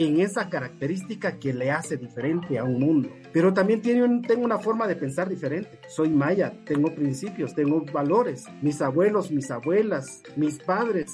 en 0.00 0.18
esa 0.18 0.48
característica 0.48 1.38
que 1.38 1.52
le 1.52 1.70
hace 1.70 1.98
diferente 1.98 2.58
a 2.58 2.64
un 2.64 2.80
mundo. 2.80 3.10
Pero 3.34 3.52
también 3.52 3.82
tiene 3.82 4.22
tengo 4.26 4.44
una 4.44 4.58
forma 4.58 4.88
de 4.88 4.96
pensar 4.96 5.28
diferente. 5.28 5.78
Soy 5.88 6.08
maya, 6.08 6.54
tengo 6.64 6.94
principios, 6.94 7.54
tengo 7.54 7.84
valores. 7.92 8.46
Mis 8.62 8.80
abuelos, 8.80 9.30
mis 9.30 9.50
abuelas, 9.50 10.22
mis 10.36 10.58
padres 10.58 11.12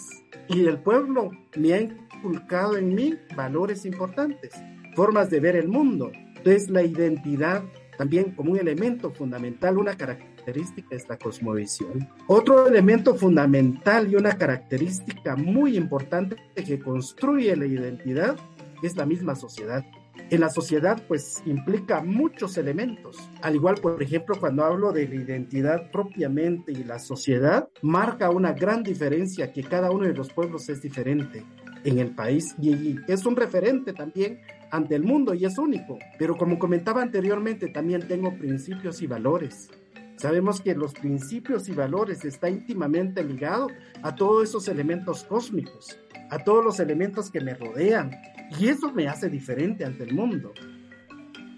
y 0.48 0.66
el 0.66 0.78
pueblo 0.78 1.32
me 1.56 1.74
han 1.74 2.08
inculcado 2.14 2.76
en 2.76 2.94
mí 2.94 3.18
valores 3.34 3.84
importantes, 3.84 4.52
formas 4.94 5.30
de 5.30 5.40
ver 5.40 5.56
el 5.56 5.66
mundo. 5.66 6.12
Entonces 6.36 6.70
la 6.70 6.84
identidad 6.84 7.64
también 7.98 8.32
como 8.32 8.52
un 8.52 8.58
elemento 8.58 9.10
fundamental, 9.10 9.78
una 9.78 9.96
característica 9.96 10.90
de 10.90 10.96
esta 10.96 11.18
cosmovisión. 11.18 12.08
Otro 12.28 12.68
elemento 12.68 13.16
fundamental 13.16 14.12
y 14.12 14.14
una 14.14 14.38
característica 14.38 15.34
muy 15.34 15.76
importante 15.76 16.36
que 16.54 16.78
construye 16.78 17.56
la 17.56 17.66
identidad 17.66 18.36
es 18.82 18.96
la 18.96 19.06
misma 19.06 19.34
sociedad. 19.34 19.84
En 20.30 20.40
la 20.40 20.48
sociedad 20.48 21.02
pues 21.06 21.42
implica 21.46 22.02
muchos 22.02 22.56
elementos. 22.56 23.16
Al 23.42 23.54
igual, 23.54 23.76
por 23.76 24.02
ejemplo, 24.02 24.36
cuando 24.40 24.64
hablo 24.64 24.92
de 24.92 25.06
la 25.06 25.14
identidad 25.14 25.90
propiamente 25.90 26.72
y 26.72 26.84
la 26.84 26.98
sociedad, 26.98 27.68
marca 27.82 28.30
una 28.30 28.52
gran 28.52 28.82
diferencia 28.82 29.52
que 29.52 29.62
cada 29.62 29.90
uno 29.90 30.06
de 30.06 30.14
los 30.14 30.32
pueblos 30.32 30.68
es 30.68 30.82
diferente 30.82 31.44
en 31.84 31.98
el 31.98 32.10
país 32.14 32.54
y 32.60 32.96
es 33.06 33.26
un 33.26 33.36
referente 33.36 33.92
también 33.92 34.40
ante 34.70 34.96
el 34.96 35.04
mundo 35.04 35.34
y 35.34 35.44
es 35.44 35.58
único. 35.58 35.98
Pero 36.18 36.36
como 36.36 36.58
comentaba 36.58 37.02
anteriormente, 37.02 37.68
también 37.68 38.08
tengo 38.08 38.36
principios 38.36 39.02
y 39.02 39.06
valores. 39.06 39.70
Sabemos 40.16 40.60
que 40.60 40.74
los 40.74 40.94
principios 40.94 41.68
y 41.68 41.72
valores 41.72 42.24
está 42.24 42.48
íntimamente 42.48 43.22
ligado 43.22 43.68
a 44.02 44.14
todos 44.14 44.48
esos 44.48 44.66
elementos 44.66 45.24
cósmicos, 45.24 45.98
a 46.30 46.38
todos 46.38 46.64
los 46.64 46.80
elementos 46.80 47.30
que 47.30 47.40
me 47.40 47.54
rodean. 47.54 48.10
Y 48.58 48.68
eso 48.68 48.92
me 48.92 49.08
hace 49.08 49.28
diferente 49.28 49.84
ante 49.84 50.04
el 50.04 50.14
mundo. 50.14 50.52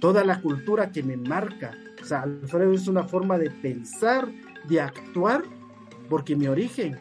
Toda 0.00 0.24
la 0.24 0.40
cultura 0.40 0.90
que 0.90 1.02
me 1.02 1.16
marca. 1.16 1.72
O 2.00 2.04
sea, 2.04 2.22
Alfredo 2.22 2.72
es 2.72 2.88
una 2.88 3.04
forma 3.04 3.38
de 3.38 3.50
pensar, 3.50 4.28
de 4.68 4.80
actuar, 4.80 5.42
porque 6.08 6.36
mi 6.36 6.46
origen 6.46 6.98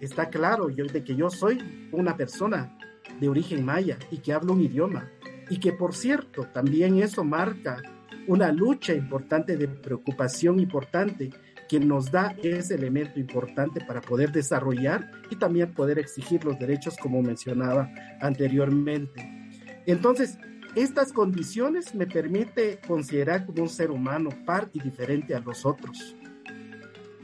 está 0.00 0.28
claro 0.28 0.70
yo, 0.70 0.86
de 0.86 1.02
que 1.02 1.16
yo 1.16 1.30
soy 1.30 1.88
una 1.92 2.16
persona 2.16 2.76
de 3.18 3.28
origen 3.28 3.64
maya 3.64 3.98
y 4.10 4.18
que 4.18 4.32
hablo 4.32 4.52
un 4.52 4.60
idioma. 4.60 5.10
Y 5.48 5.58
que, 5.58 5.72
por 5.72 5.94
cierto, 5.94 6.44
también 6.52 6.98
eso 7.02 7.24
marca 7.24 7.82
una 8.28 8.52
lucha 8.52 8.94
importante 8.94 9.56
de 9.56 9.66
preocupación 9.66 10.60
importante 10.60 11.30
que 11.70 11.78
nos 11.78 12.10
da 12.10 12.34
ese 12.42 12.74
elemento 12.74 13.20
importante 13.20 13.80
para 13.80 14.00
poder 14.00 14.32
desarrollar 14.32 15.08
y 15.30 15.36
también 15.36 15.72
poder 15.72 16.00
exigir 16.00 16.44
los 16.44 16.58
derechos 16.58 16.96
como 16.96 17.22
mencionaba 17.22 17.88
anteriormente. 18.20 19.54
Entonces, 19.86 20.36
estas 20.74 21.12
condiciones 21.12 21.94
me 21.94 22.08
permite 22.08 22.80
considerar 22.84 23.46
como 23.46 23.62
un 23.62 23.68
ser 23.68 23.92
humano 23.92 24.30
par 24.44 24.68
y 24.72 24.80
diferente 24.80 25.32
a 25.32 25.38
los 25.38 25.64
otros. 25.64 26.16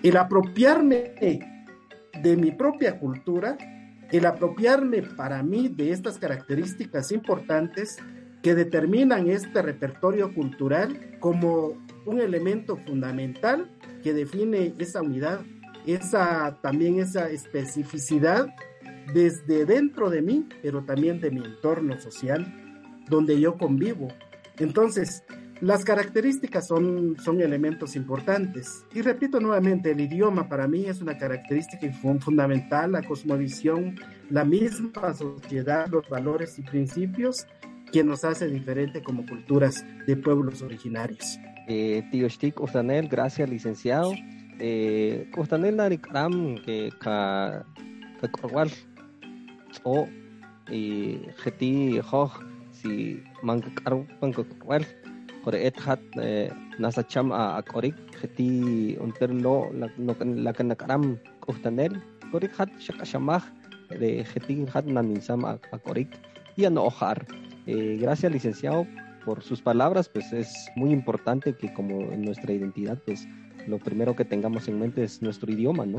El 0.05 0.17
apropiarme 0.17 1.15
de 2.23 2.37
mi 2.37 2.53
propia 2.53 3.01
cultura, 3.01 3.59
el 4.13 4.27
apropiarme 4.27 5.03
para 5.03 5.43
mí 5.43 5.67
de 5.67 5.91
estas 5.91 6.19
características 6.19 7.11
importantes, 7.11 7.99
que 8.45 8.55
determinan 8.55 9.29
este 9.29 9.61
repertorio 9.61 10.33
cultural 10.33 11.19
como 11.19 11.73
un 12.05 12.21
elemento 12.21 12.77
fundamental 12.77 13.69
define 14.13 14.75
esa 14.79 15.03
unidad, 15.03 15.41
esa 15.87 16.59
también 16.63 16.99
esa 16.99 17.29
especificidad 17.31 18.49
desde 19.15 19.65
dentro 19.65 20.11
de 20.11 20.23
mí, 20.23 20.49
pero 20.63 20.85
también 20.85 21.21
de 21.21 21.31
mi 21.31 21.45
entorno 21.45 21.99
social 22.01 22.45
donde 23.09 23.41
yo 23.41 23.57
convivo. 23.57 24.09
Entonces, 24.59 25.23
las 25.61 25.85
características 25.85 26.67
son, 26.67 27.17
son 27.23 27.41
elementos 27.41 27.97
importantes. 27.97 28.85
Y 28.95 29.01
repito 29.01 29.41
nuevamente, 29.41 29.93
el 29.93 30.01
idioma 30.01 30.49
para 30.49 30.69
mí 30.69 30.85
es 30.87 31.01
una 31.01 31.17
característica 31.17 31.91
fundamental, 31.93 32.93
la 32.93 33.03
cosmovisión, 33.03 33.99
la 34.29 34.45
misma 34.45 35.15
sociedad, 35.15 35.87
los 35.89 36.09
valores 36.09 36.59
y 36.59 36.63
principios 36.63 37.47
que 37.93 38.05
nos 38.05 38.25
hace 38.25 38.49
diferente 38.49 39.03
como 39.03 39.25
culturas 39.25 39.85
de 40.07 40.17
pueblos 40.17 40.61
originarios. 40.63 41.39
Eh, 41.69 42.03
tío 42.13 42.31
Stik 42.31 42.61
Ustanel, 42.61 43.09
gracias 43.09 43.51
licenciado. 43.51 44.13
Eh, 44.61 45.29
Ustanel 45.37 45.77
Narikram 45.77 46.57
que 46.65 46.91
ka 47.01 47.65
o 49.83 50.07
y 50.71 51.19
geti 51.43 52.01
hoj 52.01 52.31
si 52.73 53.23
man 53.43 53.61
karu 53.63 54.07
pan 54.21 54.33
korwal 54.33 54.85
kore 55.45 55.67
et 55.67 55.77
hat 55.79 56.01
eh, 56.23 56.51
nasa 56.79 57.03
cham 57.03 57.31
a 57.31 57.63
korik 57.63 57.95
geti 58.21 58.97
unter 58.99 59.31
lo 59.31 59.71
la 59.75 60.53
karam 60.75 61.19
Ustanel 61.47 62.01
korik 62.33 62.57
hat 62.59 62.71
shakashamah 62.81 63.43
de 63.91 64.25
geti 64.25 64.67
hat 64.73 64.87
nanisam 64.87 65.45
a 65.45 65.79
korik 65.79 66.15
y 66.57 66.65
a 66.65 66.71
no 66.71 66.87
ojar 66.87 67.27
eh, 67.67 67.99
gracias, 68.01 68.33
licenciado, 68.33 68.87
por 69.27 69.43
sus 69.43 69.61
palabras, 69.61 70.09
pues 70.09 70.33
es 70.33 70.71
muy 70.77 70.93
importante 70.93 71.55
que 71.55 71.75
como 71.75 72.13
en 72.13 72.23
nuestra 72.23 72.53
identidad, 72.53 72.97
pues 73.05 73.27
lo 73.67 73.81
primero 73.81 74.15
que 74.15 74.25
tengamos 74.25 74.69
en 74.69 74.79
mente 74.79 75.03
es 75.03 75.21
nuestro 75.21 75.53
idioma, 75.53 75.85
¿no? 75.85 75.99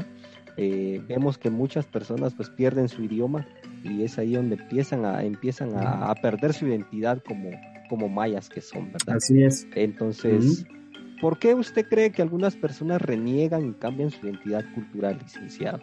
Eh, 0.56 1.04
vemos 1.10 1.38
que 1.38 1.50
muchas 1.50 1.86
personas 1.86 2.34
pues 2.34 2.50
pierden 2.50 2.88
su 2.88 3.04
idioma 3.04 3.46
y 3.84 4.04
es 4.04 4.18
ahí 4.18 4.34
donde 4.34 4.56
empiezan 4.56 5.04
a, 5.04 5.24
empiezan 5.24 5.74
a, 5.76 6.16
perder 6.16 6.54
su 6.54 6.68
identidad 6.68 7.22
como, 7.22 7.52
como 7.90 8.08
mayas 8.08 8.48
que 8.48 8.62
son, 8.62 8.94
¿verdad? 8.94 9.18
Así 9.18 9.44
es. 9.44 9.68
Entonces, 9.76 10.66
¿por 11.20 11.38
qué 11.38 11.54
usted 11.54 11.86
cree 11.86 12.12
que 12.12 12.22
algunas 12.22 12.56
personas 12.56 13.02
reniegan 13.02 13.70
y 13.70 13.74
cambian 13.74 14.10
su 14.10 14.26
identidad 14.26 14.64
cultural, 14.74 15.20
licenciado? 15.22 15.82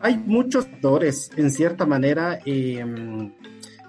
Hay 0.00 0.16
muchos 0.16 0.66
factores, 0.66 1.30
en 1.36 1.50
cierta 1.50 1.84
manera, 1.84 2.38
eh, 2.46 2.82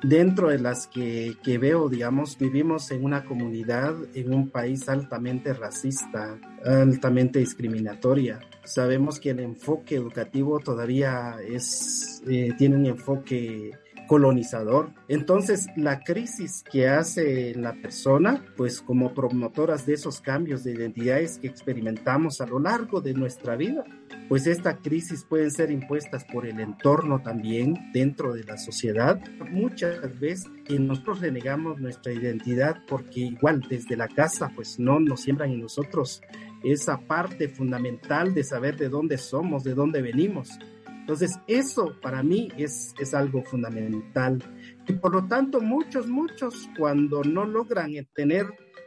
dentro 0.04 0.50
de 0.50 0.60
las 0.60 0.88
que, 0.88 1.38
que, 1.44 1.58
veo, 1.58 1.90
digamos, 1.90 2.38
vivimos 2.38 2.92
en 2.92 3.04
una 3.04 3.24
comunidad, 3.24 3.96
en 4.14 4.34
un 4.34 4.50
país 4.50 4.88
altamente 4.90 5.54
racista, 5.54 6.38
altamente 6.64 7.40
discriminatoria. 7.40 8.40
Sabemos 8.66 9.20
que 9.20 9.32
el 9.32 9.40
enfoque 9.40 9.96
educativo 9.96 10.60
todavía 10.60 11.38
es, 11.46 12.22
eh, 12.28 12.52
tiene 12.58 12.76
un 12.76 12.86
enfoque 12.86 13.72
colonizador. 14.08 14.92
Entonces, 15.08 15.68
la 15.76 16.00
crisis 16.00 16.64
que 16.72 16.88
hace 16.88 17.54
la 17.56 17.74
persona, 17.74 18.46
pues 18.58 18.82
como 18.82 19.14
promotoras 19.14 19.86
de 19.86 19.94
esos 19.94 20.22
cambios 20.22 20.64
de 20.64 20.72
identidades 20.72 21.40
que 21.40 21.48
experimentamos 21.48 22.42
a 22.42 22.48
lo 22.48 22.60
largo 22.60 23.02
de 23.02 23.14
nuestra 23.14 23.56
vida, 23.56 23.84
pues 24.30 24.48
esta 24.48 24.78
crisis 24.78 25.24
pueden 25.24 25.52
ser 25.52 25.72
impuestas 25.72 26.26
por 26.26 26.46
el 26.46 26.60
entorno 26.60 27.22
también 27.22 27.92
dentro 27.94 28.34
de 28.34 28.44
la 28.44 28.58
sociedad. 28.58 29.20
Muchas 29.52 30.20
veces 30.20 30.50
nosotros 30.70 31.22
renegamos 31.22 31.80
nuestra 31.80 32.14
identidad 32.14 32.78
porque 32.88 33.22
igual 33.22 33.62
desde 33.70 33.96
la 33.96 34.08
casa 34.08 34.52
pues 34.56 34.80
no 34.80 35.00
nos 35.00 35.22
siembran 35.22 35.52
en 35.52 35.62
nosotros 35.62 36.22
esa 36.64 36.98
parte 36.98 37.50
fundamental 37.50 38.34
de 38.34 38.44
saber 38.44 38.78
de 38.78 38.90
dónde 38.90 39.18
somos, 39.18 39.64
de 39.64 39.74
dónde 39.74 40.02
venimos. 40.02 40.58
Entonces, 41.04 41.38
eso 41.48 42.00
para 42.02 42.24
mí 42.24 42.48
es, 42.58 42.94
es 42.98 43.14
algo 43.14 43.44
fundamental. 43.44 44.42
Y 44.88 44.94
por 44.94 45.12
lo 45.14 45.28
tanto, 45.28 45.60
muchos, 45.60 46.08
muchos, 46.08 46.70
cuando 46.78 47.26
no 47.26 47.44
logran 47.44 47.92
tener 48.14 48.46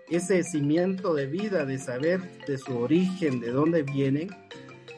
ese 0.09 0.43
cimiento 0.43 1.13
de 1.13 1.27
vida, 1.27 1.67
de 1.67 1.77
saber 1.77 2.23
de 2.47 2.57
su 2.57 2.79
origen, 2.79 3.41
de 3.41 3.51
dónde 3.51 3.83
vienen, 3.83 4.31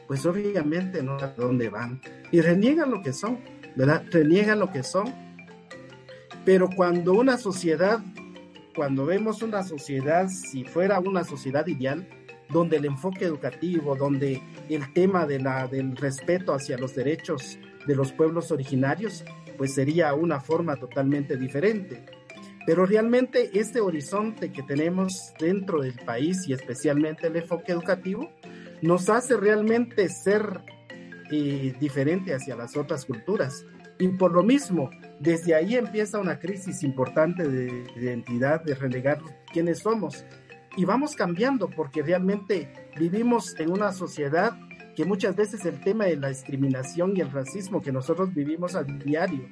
pues 0.07 0.25
obviamente 0.25 1.03
no 1.03 1.17
a 1.17 1.27
dónde 1.35 1.67
van. 1.67 1.99
Y 2.31 2.39
reniegan 2.39 2.89
lo 2.89 3.01
que 3.01 3.11
son, 3.11 3.39
¿verdad? 3.75 4.05
Reniegan 4.11 4.57
lo 4.57 4.71
que 4.71 4.83
son. 4.83 5.13
Pero 6.45 6.69
cuando 6.73 7.11
una 7.15 7.37
sociedad, 7.37 7.99
cuando 8.77 9.05
vemos 9.05 9.41
una 9.41 9.63
sociedad, 9.63 10.29
si 10.29 10.63
fuera 10.63 11.01
una 11.01 11.25
sociedad 11.25 11.67
ideal, 11.67 12.07
donde 12.49 12.77
el 12.77 12.85
enfoque 12.85 13.25
educativo, 13.25 13.95
donde 13.95 14.41
el 14.69 14.91
tema 14.93 15.25
de 15.25 15.39
la, 15.39 15.67
del 15.67 15.95
respeto 15.95 16.53
hacia 16.53 16.77
los 16.77 16.95
derechos 16.95 17.59
de 17.87 17.95
los 17.95 18.11
pueblos 18.11 18.51
originarios, 18.51 19.23
pues 19.57 19.73
sería 19.73 20.13
una 20.13 20.39
forma 20.39 20.75
totalmente 20.75 21.37
diferente. 21.37 22.05
Pero 22.65 22.85
realmente 22.85 23.57
este 23.59 23.79
horizonte 23.81 24.51
que 24.51 24.63
tenemos 24.63 25.33
dentro 25.39 25.81
del 25.81 25.95
país 26.05 26.47
y 26.47 26.53
especialmente 26.53 27.27
el 27.27 27.35
enfoque 27.35 27.71
educativo 27.71 28.29
nos 28.81 29.09
hace 29.09 29.37
realmente 29.37 30.07
ser 30.09 30.61
eh, 31.31 31.73
diferente 31.79 32.33
hacia 32.33 32.55
las 32.55 32.75
otras 32.77 33.05
culturas. 33.05 33.65
Y 33.97 34.07
por 34.09 34.31
lo 34.31 34.43
mismo, 34.43 34.89
desde 35.19 35.55
ahí 35.55 35.75
empieza 35.75 36.19
una 36.19 36.39
crisis 36.39 36.83
importante 36.83 37.47
de 37.47 37.85
identidad, 37.97 38.63
de 38.63 38.75
relegar 38.75 39.19
quiénes 39.51 39.79
somos 39.79 40.25
y 40.77 40.85
vamos 40.85 41.15
cambiando 41.15 41.69
porque 41.69 42.01
realmente 42.01 42.71
vivimos 42.97 43.59
en 43.59 43.71
una 43.71 43.91
sociedad 43.91 44.57
que 44.95 45.05
muchas 45.05 45.35
veces 45.35 45.65
el 45.65 45.79
tema 45.79 46.05
de 46.05 46.17
la 46.17 46.29
discriminación 46.29 47.15
y 47.15 47.21
el 47.21 47.31
racismo 47.31 47.81
que 47.81 47.91
nosotros 47.91 48.33
vivimos 48.33 48.75
a 48.75 48.83
diario, 48.83 49.47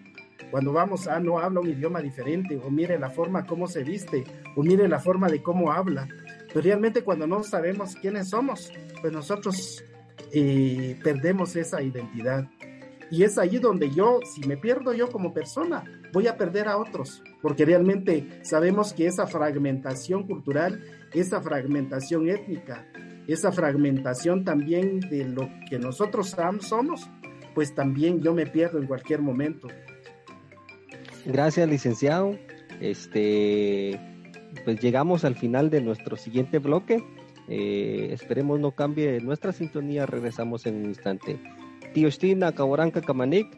cuando 0.51 0.73
vamos 0.73 1.07
a 1.07 1.19
no 1.19 1.39
habla 1.39 1.59
un 1.59 1.69
idioma 1.69 2.01
diferente, 2.01 2.57
o 2.57 2.69
mire 2.69 2.99
la 2.99 3.09
forma 3.09 3.45
como 3.45 3.67
se 3.67 3.83
viste, 3.83 4.23
o 4.55 4.63
mire 4.63 4.87
la 4.87 4.99
forma 4.99 5.27
de 5.27 5.41
cómo 5.41 5.71
habla, 5.71 6.07
pero 6.47 6.61
realmente 6.61 7.03
cuando 7.03 7.27
no 7.27 7.43
sabemos 7.43 7.95
quiénes 7.95 8.29
somos, 8.29 8.71
pues 9.01 9.11
nosotros 9.13 9.83
eh, 10.31 10.99
perdemos 11.03 11.55
esa 11.55 11.81
identidad. 11.81 12.49
Y 13.09 13.23
es 13.23 13.37
ahí 13.37 13.57
donde 13.57 13.89
yo, 13.89 14.19
si 14.23 14.45
me 14.47 14.57
pierdo 14.57 14.93
yo 14.93 15.09
como 15.09 15.33
persona, 15.33 15.83
voy 16.11 16.27
a 16.27 16.37
perder 16.37 16.67
a 16.67 16.77
otros, 16.77 17.23
porque 17.41 17.65
realmente 17.65 18.39
sabemos 18.43 18.93
que 18.93 19.07
esa 19.07 19.27
fragmentación 19.27 20.25
cultural 20.25 20.81
esa 21.13 21.41
fragmentación 21.41 22.29
étnica, 22.29 22.85
esa 23.27 23.51
fragmentación 23.51 24.43
también 24.43 24.99
de 24.99 25.25
lo 25.25 25.49
que 25.69 25.79
nosotros 25.79 26.35
somos, 26.61 27.09
pues 27.53 27.73
también 27.73 28.21
yo 28.21 28.33
me 28.33 28.45
pierdo 28.45 28.79
en 28.79 28.87
cualquier 28.87 29.21
momento. 29.21 29.67
Gracias, 31.25 31.67
licenciado. 31.67 32.37
Este, 32.79 33.99
pues 34.63 34.79
llegamos 34.79 35.25
al 35.25 35.35
final 35.35 35.69
de 35.69 35.81
nuestro 35.81 36.15
siguiente 36.15 36.59
bloque. 36.59 37.03
Eh, 37.49 38.09
esperemos 38.11 38.59
no 38.59 38.71
cambie 38.71 39.19
nuestra 39.21 39.51
sintonía. 39.51 40.05
Regresamos 40.05 40.65
en 40.65 40.75
un 40.75 40.85
instante. 40.85 41.39
Tío 41.93 42.11
Stina, 42.11 42.51
Kawaranka 42.51 43.01
Kamanik, 43.01 43.55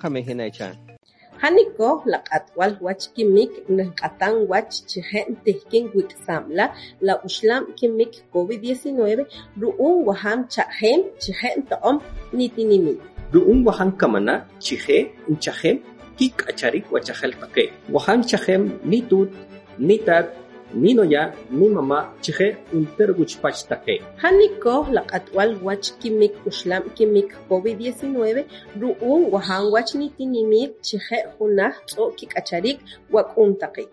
Haniko 1.41 2.04
la 2.06 2.19
atwal 2.38 2.75
wach 2.84 3.15
kimik 3.15 3.52
nehkatan 3.69 4.43
wach 4.52 4.84
chihen 4.91 5.39
tihkin 5.45 5.88
wiksamla 5.95 6.65
la 7.02 7.13
ushlam 7.23 7.63
kimik 7.80 8.13
COVID-19 8.34 9.23
ru'un 9.62 10.04
waham 10.08 10.39
chahem 10.52 10.99
chihen 11.23 11.63
to'om 11.69 12.04
nitinimi. 12.36 12.99
Ru'un 13.32 13.63
waham 13.63 13.95
kamana 13.95 14.43
chihe 14.60 14.97
chahem 15.39 15.80
kik 16.17 16.43
acharik 16.52 16.86
wachahel 16.91 17.32
take. 17.39 17.71
Waham 17.88 18.19
chahem 18.30 18.62
nitut 18.84 19.32
nitat 19.80 20.36
ninoya 20.73 21.34
mi 21.49 21.69
mamá 21.69 22.13
chije 22.21 22.58
unter 22.73 23.13
guchpach 23.13 23.67
take. 23.67 24.01
Haniko 24.17 24.88
la 24.91 25.03
atwal 25.08 25.58
wach 25.63 25.91
kimik 25.99 26.34
ushlam 26.45 26.84
kimik 26.95 27.34
COVID-19 27.49 28.45
ru'un 28.79 29.32
wahan 29.32 29.71
wach 29.71 29.95
nitinimik 29.95 30.82
chije 30.82 31.25
junah 31.39 31.73
tso 31.86 32.12
kikacharik 32.17 32.79
wakun 33.12 33.55
take. 33.60 33.89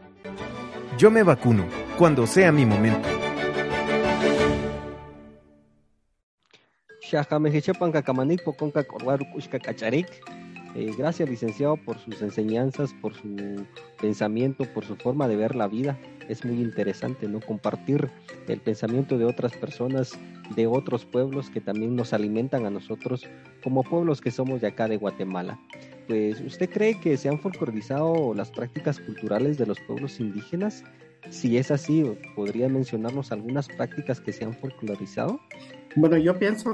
Yo 0.99 1.11
me 1.11 1.23
vacuno 1.23 1.65
cuando 1.99 2.27
sea 2.27 2.53
mi 2.53 2.65
momento. 2.65 3.09
Xajamejechepan 7.01 7.93
kakamanik 7.93 8.43
pokonka 8.45 8.83
korwaru 8.83 9.25
kushka 9.33 9.59
kacharik. 9.59 10.09
Eh, 10.77 10.93
gracias, 10.97 11.29
licenciado, 11.31 11.77
por 11.79 11.99
sus 11.99 12.21
enseñanzas, 12.21 12.93
por 13.01 13.15
su 13.15 13.65
pensamiento, 14.01 14.65
por 14.75 14.85
su 14.85 14.95
forma 14.97 15.27
de 15.27 15.37
ver 15.37 15.57
la 15.57 15.69
vida 15.69 15.99
es 16.29 16.45
muy 16.45 16.61
interesante, 16.61 17.29
¿no? 17.29 17.41
Compartir 17.41 18.11
el 18.49 18.61
pensamiento 18.61 19.19
de 19.19 19.25
otras 19.25 19.53
personas, 19.57 20.13
de 20.55 20.67
otros 20.67 21.05
pueblos 21.05 21.51
que 21.51 21.61
también 21.61 21.97
nos 21.97 22.13
alimentan 22.13 22.67
a 22.67 22.71
nosotros 22.71 23.27
como 23.63 23.83
pueblos 23.83 24.21
que 24.21 24.31
somos 24.31 24.61
de 24.61 24.69
acá 24.69 24.89
de 24.89 24.97
Guatemala. 24.97 25.59
Pues, 26.07 26.41
¿usted 26.41 26.71
cree 26.71 27.01
que 27.01 27.17
se 27.17 27.29
han 27.29 27.41
folclorizado 27.41 28.35
las 28.35 28.51
prácticas 28.51 29.01
culturales 29.01 29.59
de 29.59 29.67
los 29.67 29.81
pueblos 29.81 30.21
indígenas? 30.21 30.85
Si 31.31 31.57
es 31.57 31.71
así, 31.71 32.05
¿podría 32.37 32.69
mencionarnos 32.69 33.33
algunas 33.33 33.67
prácticas 33.69 34.21
que 34.21 34.33
se 34.33 34.45
han 34.45 34.55
folclorizado? 34.55 35.41
Bueno, 35.97 36.17
yo 36.19 36.39
pienso 36.39 36.73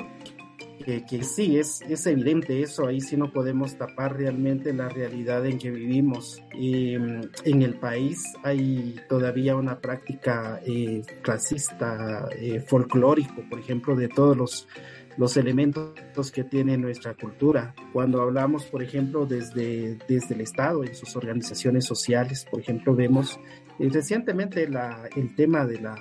que, 0.78 1.22
sí, 1.22 1.58
es, 1.58 1.80
es 1.88 2.06
evidente 2.06 2.61
eso, 2.61 2.87
ahí 2.87 3.00
sí 3.00 3.16
no 3.16 3.32
podemos 3.32 3.76
tapar 3.76 4.16
realmente 4.16 4.72
la 4.72 4.88
realidad 4.88 5.46
en 5.46 5.58
que 5.58 5.70
vivimos. 5.70 6.42
en 6.52 7.62
el 7.62 7.74
país 7.78 8.22
hay 8.42 8.96
todavía 9.08 9.56
una 9.56 9.80
práctica 9.80 10.61
eh, 10.66 11.02
clasista, 11.22 12.28
eh, 12.37 12.61
folclórico, 12.61 13.42
por 13.48 13.58
ejemplo, 13.58 13.94
de 13.94 14.08
todos 14.08 14.37
los 14.37 14.68
los 15.16 15.37
elementos 15.37 16.30
que 16.32 16.44
tiene 16.44 16.76
nuestra 16.78 17.14
cultura. 17.14 17.74
Cuando 17.92 18.22
hablamos, 18.22 18.64
por 18.66 18.82
ejemplo, 18.82 19.26
desde, 19.26 19.98
desde 20.08 20.35
el 20.35 20.40
Estado, 20.40 20.85
en 20.85 20.94
sus 20.94 21.14
organizaciones 21.16 21.85
sociales, 21.85 22.46
por 22.50 22.61
ejemplo, 22.61 22.94
vemos 22.94 23.38
eh, 23.78 23.88
recientemente 23.90 24.68
la, 24.68 25.08
el 25.14 25.35
tema 25.35 25.66
de 25.66 25.80
la 25.80 25.94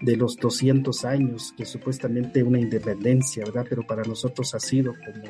de 0.00 0.16
los 0.16 0.36
200 0.36 1.04
años, 1.04 1.54
que 1.56 1.64
supuestamente 1.64 2.42
una 2.42 2.60
independencia, 2.60 3.44
¿verdad? 3.44 3.66
Pero 3.68 3.86
para 3.86 4.02
nosotros 4.02 4.54
ha 4.54 4.60
sido 4.60 4.92
como 4.94 5.24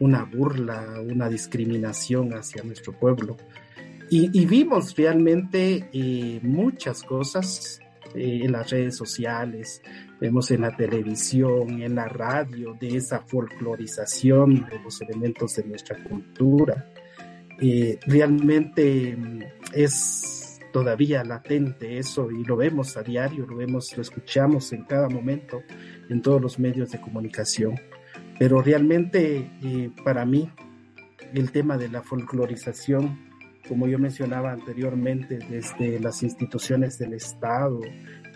una 0.00 0.24
burla, 0.24 1.00
una 1.00 1.28
discriminación 1.28 2.32
hacia 2.32 2.62
nuestro 2.62 2.92
pueblo. 2.92 3.36
Y, 4.08 4.46
vimos 4.46 4.94
realmente 4.94 5.88
eh, 5.92 6.38
muchas 6.42 7.02
cosas 7.02 7.80
eh, 8.14 8.40
en 8.44 8.52
las 8.52 8.70
redes 8.70 8.96
sociales, 8.96 9.82
vemos 10.20 10.50
en 10.52 10.60
la 10.60 10.76
televisión, 10.76 11.82
en 11.82 11.96
la 11.96 12.06
radio, 12.06 12.76
de 12.78 12.96
esa 12.96 13.20
folclorización 13.20 14.66
de 14.70 14.78
los 14.82 15.00
elementos 15.02 15.56
de 15.56 15.64
nuestra 15.64 16.02
cultura. 16.04 16.88
Eh, 17.60 17.98
realmente 18.06 19.16
mm, 19.16 19.40
es 19.74 20.45
todavía 20.76 21.24
latente 21.24 21.96
eso 21.96 22.30
y 22.30 22.44
lo 22.44 22.54
vemos 22.54 22.98
a 22.98 23.02
diario, 23.02 23.46
lo 23.46 23.56
vemos, 23.56 23.96
lo 23.96 24.02
escuchamos 24.02 24.74
en 24.74 24.84
cada 24.84 25.08
momento 25.08 25.62
en 26.10 26.20
todos 26.20 26.38
los 26.38 26.58
medios 26.58 26.90
de 26.90 27.00
comunicación. 27.00 27.80
Pero 28.38 28.60
realmente 28.60 29.50
eh, 29.62 29.90
para 30.04 30.26
mí 30.26 30.50
el 31.32 31.50
tema 31.50 31.78
de 31.78 31.88
la 31.88 32.02
folclorización, 32.02 33.18
como 33.66 33.88
yo 33.88 33.98
mencionaba 33.98 34.52
anteriormente, 34.52 35.38
desde 35.48 35.98
las 35.98 36.22
instituciones 36.22 36.98
del 36.98 37.14
Estado, 37.14 37.80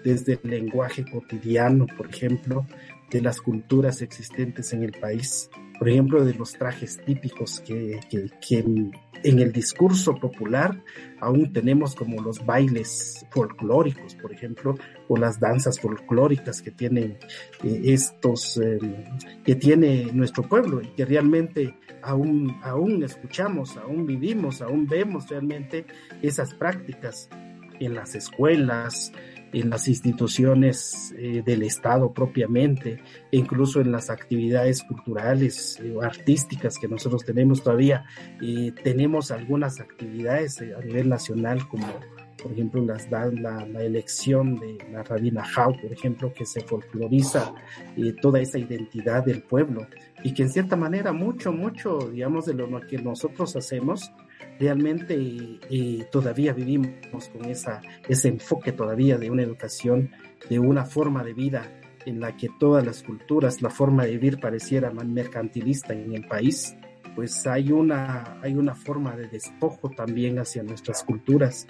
desde 0.03 0.41
el 0.43 0.49
lenguaje 0.49 1.05
cotidiano, 1.05 1.87
por 1.95 2.09
ejemplo, 2.09 2.67
de 3.11 3.21
las 3.21 3.43
culturas 3.43 4.01
existentes 4.01 4.73
en 4.73 4.83
el 4.83 4.93
país, 4.93 5.51
por 5.81 5.89
ejemplo, 5.89 6.23
de 6.23 6.35
los 6.35 6.53
trajes 6.53 7.01
típicos 7.07 7.61
que, 7.61 8.01
que, 8.11 8.59
en, 8.59 8.93
el 9.39 9.51
discurso 9.51 10.15
popular 10.15 10.79
aún 11.21 11.55
tenemos 11.55 11.95
como 11.95 12.21
los 12.21 12.45
bailes 12.45 13.25
folclóricos, 13.31 14.15
por 14.17 14.31
ejemplo, 14.31 14.75
o 15.09 15.17
las 15.17 15.41
danzas 15.41 15.81
folclóricas 15.81 16.61
que 16.61 16.71
tienen 16.71 17.17
eh, 17.65 17.81
estos, 17.85 18.59
em, 18.59 19.07
que 19.43 19.55
tiene 19.55 20.11
nuestro 20.13 20.43
pueblo 20.47 20.83
y 20.83 20.89
que 20.89 21.07
realmente 21.07 21.75
aún, 22.03 22.59
aún 22.63 23.03
escuchamos, 23.03 23.79
aún 23.79 24.05
vivimos, 24.05 24.61
aún 24.61 24.87
vemos 24.87 25.31
realmente 25.31 25.87
esas 26.21 26.53
prácticas 26.53 27.31
en 27.81 27.95
las 27.95 28.15
escuelas, 28.15 29.13
en 29.53 29.71
las 29.71 29.89
instituciones 29.89 31.15
eh, 31.19 31.43
del 31.45 31.63
Estado 31.63 32.13
propiamente, 32.13 33.03
e 33.31 33.37
incluso 33.37 33.81
en 33.81 33.93
las 33.93 34.11
actividades 34.11 34.83
culturales 34.83 35.79
eh, 35.83 35.93
o 35.93 36.03
artísticas 36.03 36.79
que 36.79 36.89
nosotros 36.89 37.25
tenemos 37.25 37.63
todavía. 37.63 38.05
y 38.41 38.73
tenemos 38.73 39.31
algunas 39.31 39.81
actividades 39.81 40.61
eh, 40.61 40.75
a 40.75 40.81
nivel 40.81 41.09
nacional 41.09 41.67
como 41.69 41.87
por 42.41 42.53
ejemplo, 42.53 42.83
las, 42.83 43.11
la, 43.11 43.27
la, 43.67 43.83
elección 43.83 44.59
de 44.59 44.79
la 44.91 45.03
Rabina 45.03 45.45
Jau, 45.45 45.79
por 45.79 45.93
ejemplo, 45.93 46.33
que 46.33 46.47
se 46.47 46.63
folcloriza 46.63 47.53
toda 48.23 48.41
esa 48.41 48.59
identidad 48.59 49.23
del 49.23 49.43
pueblo 49.43 49.87
y 50.25 50.33
que 50.33 50.45
en 50.45 50.49
cierta 50.49 50.75
manera 50.75 51.13
mucho, 51.13 51.53
mucho, 51.53 51.99
digamos, 52.11 52.47
de 52.47 52.55
lo 52.55 52.81
que 52.81 52.97
nosotros 52.97 53.57
hacemos, 53.57 54.11
realmente 54.61 55.59
eh, 55.71 56.07
todavía 56.13 56.53
vivimos 56.53 57.29
con 57.33 57.47
esa, 57.47 57.81
ese 58.07 58.29
enfoque 58.29 58.73
todavía 58.73 59.17
de 59.17 59.31
una 59.31 59.43
educación, 59.43 60.11
de 60.51 60.59
una 60.59 60.85
forma 60.85 61.25
de 61.25 61.33
vida 61.33 61.81
en 62.05 62.21
la 62.21 62.37
que 62.37 62.49
todas 62.59 62.85
las 62.85 63.03
culturas, 63.03 63.63
la 63.63 63.71
forma 63.71 64.05
de 64.05 64.13
vivir 64.13 64.39
pareciera 64.39 64.91
más 64.91 65.07
mercantilista 65.07 65.95
en 65.95 66.13
el 66.13 66.27
país, 66.27 66.77
pues 67.17 67.47
hay 67.47 67.73
una, 67.73 68.39
hay 68.43 68.55
una 68.55 68.75
forma 68.75 69.17
de 69.17 69.29
despojo 69.29 69.91
también 69.91 70.39
hacia 70.39 70.63
nuestras 70.63 71.03
culturas. 71.05 71.67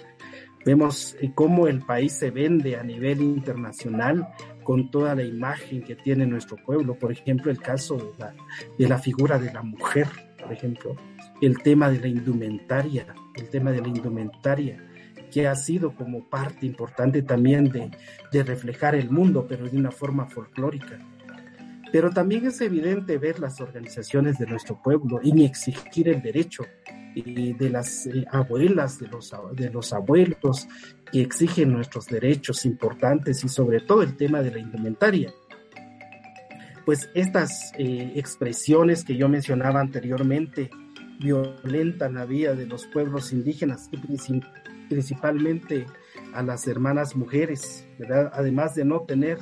Vemos 0.65 1.15
eh, 1.21 1.31
cómo 1.33 1.67
el 1.67 1.79
país 1.79 2.13
se 2.13 2.29
vende 2.29 2.75
a 2.75 2.83
nivel 2.83 3.21
internacional 3.21 4.27
con 4.63 4.91
toda 4.91 5.15
la 5.15 5.23
imagen 5.23 5.81
que 5.81 5.95
tiene 5.95 6.25
nuestro 6.25 6.57
pueblo. 6.57 6.95
Por 6.95 7.13
ejemplo, 7.13 7.51
el 7.51 7.59
caso 7.59 7.95
de 7.95 8.11
la, 8.19 8.35
de 8.77 8.87
la 8.87 8.99
figura 8.99 9.39
de 9.39 9.51
la 9.51 9.63
mujer, 9.63 10.07
por 10.37 10.51
ejemplo 10.51 10.95
el 11.41 11.61
tema 11.61 11.89
de 11.89 11.99
la 11.99 12.07
indumentaria, 12.07 13.13
el 13.35 13.49
tema 13.49 13.71
de 13.71 13.81
la 13.81 13.87
indumentaria, 13.87 14.87
que 15.31 15.47
ha 15.47 15.55
sido 15.55 15.95
como 15.95 16.29
parte 16.29 16.65
importante 16.65 17.21
también 17.21 17.69
de, 17.69 17.89
de 18.31 18.43
reflejar 18.43 18.95
el 18.95 19.09
mundo, 19.09 19.45
pero 19.47 19.67
de 19.67 19.77
una 19.77 19.91
forma 19.91 20.27
folclórica. 20.27 20.99
Pero 21.91 22.09
también 22.09 22.45
es 22.47 22.61
evidente 22.61 23.17
ver 23.17 23.39
las 23.39 23.59
organizaciones 23.59 24.37
de 24.37 24.45
nuestro 24.47 24.81
pueblo 24.81 25.19
y 25.21 25.43
exigir 25.43 26.07
el 26.07 26.21
derecho 26.21 26.63
de 27.13 27.69
las 27.69 28.07
eh, 28.07 28.25
abuelas, 28.31 28.99
de 28.99 29.07
los, 29.07 29.33
de 29.53 29.69
los 29.69 29.91
abuelos 29.91 30.67
que 31.11 31.21
exigen 31.21 31.73
nuestros 31.73 32.05
derechos 32.07 32.65
importantes 32.65 33.43
y 33.43 33.49
sobre 33.49 33.81
todo 33.81 34.01
el 34.03 34.15
tema 34.15 34.41
de 34.41 34.51
la 34.51 34.59
indumentaria. 34.59 35.33
Pues 36.85 37.09
estas 37.13 37.73
eh, 37.77 38.13
expresiones 38.15 39.03
que 39.03 39.17
yo 39.17 39.27
mencionaba 39.27 39.81
anteriormente, 39.81 40.71
violentan 41.21 42.15
la 42.15 42.25
vida 42.25 42.55
de 42.55 42.65
los 42.65 42.85
pueblos 42.87 43.31
indígenas 43.31 43.89
y 43.91 43.97
principalmente 44.89 45.85
a 46.33 46.41
las 46.43 46.67
hermanas 46.67 47.15
mujeres, 47.15 47.87
¿verdad? 47.99 48.31
Además 48.33 48.75
de 48.75 48.85
no 48.85 49.01
tener 49.01 49.39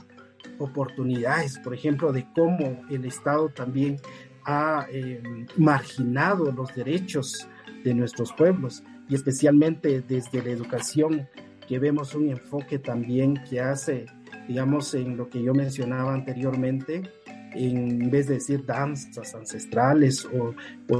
oportunidades, 0.58 1.58
por 1.60 1.74
ejemplo, 1.74 2.12
de 2.12 2.28
cómo 2.36 2.82
el 2.90 3.06
Estado 3.06 3.50
también 3.50 3.98
ha 4.46 4.88
em, 4.92 5.46
marginado 5.58 6.52
los 6.52 6.74
derechos 6.76 7.48
de 7.84 7.94
nuestros 7.94 8.34
pueblos 8.34 8.84
y 9.08 9.16
especialmente 9.16 10.02
desde 10.02 10.44
la 10.44 10.50
educación, 10.50 11.28
que 11.68 11.80
vemos 11.80 12.16
un 12.16 12.30
enfoque 12.30 12.80
también 12.80 13.42
que 13.50 13.62
hace, 13.62 14.06
digamos, 14.48 14.94
en 14.96 15.18
lo 15.18 15.30
que 15.30 15.42
yo 15.42 15.54
mencionaba 15.54 16.14
anteriormente, 16.14 17.04
en 17.54 18.10
vez 18.10 18.28
de 18.28 18.36
decir 18.36 18.66
danzas 18.66 19.36
ancestrales 19.36 20.26
o, 20.26 20.56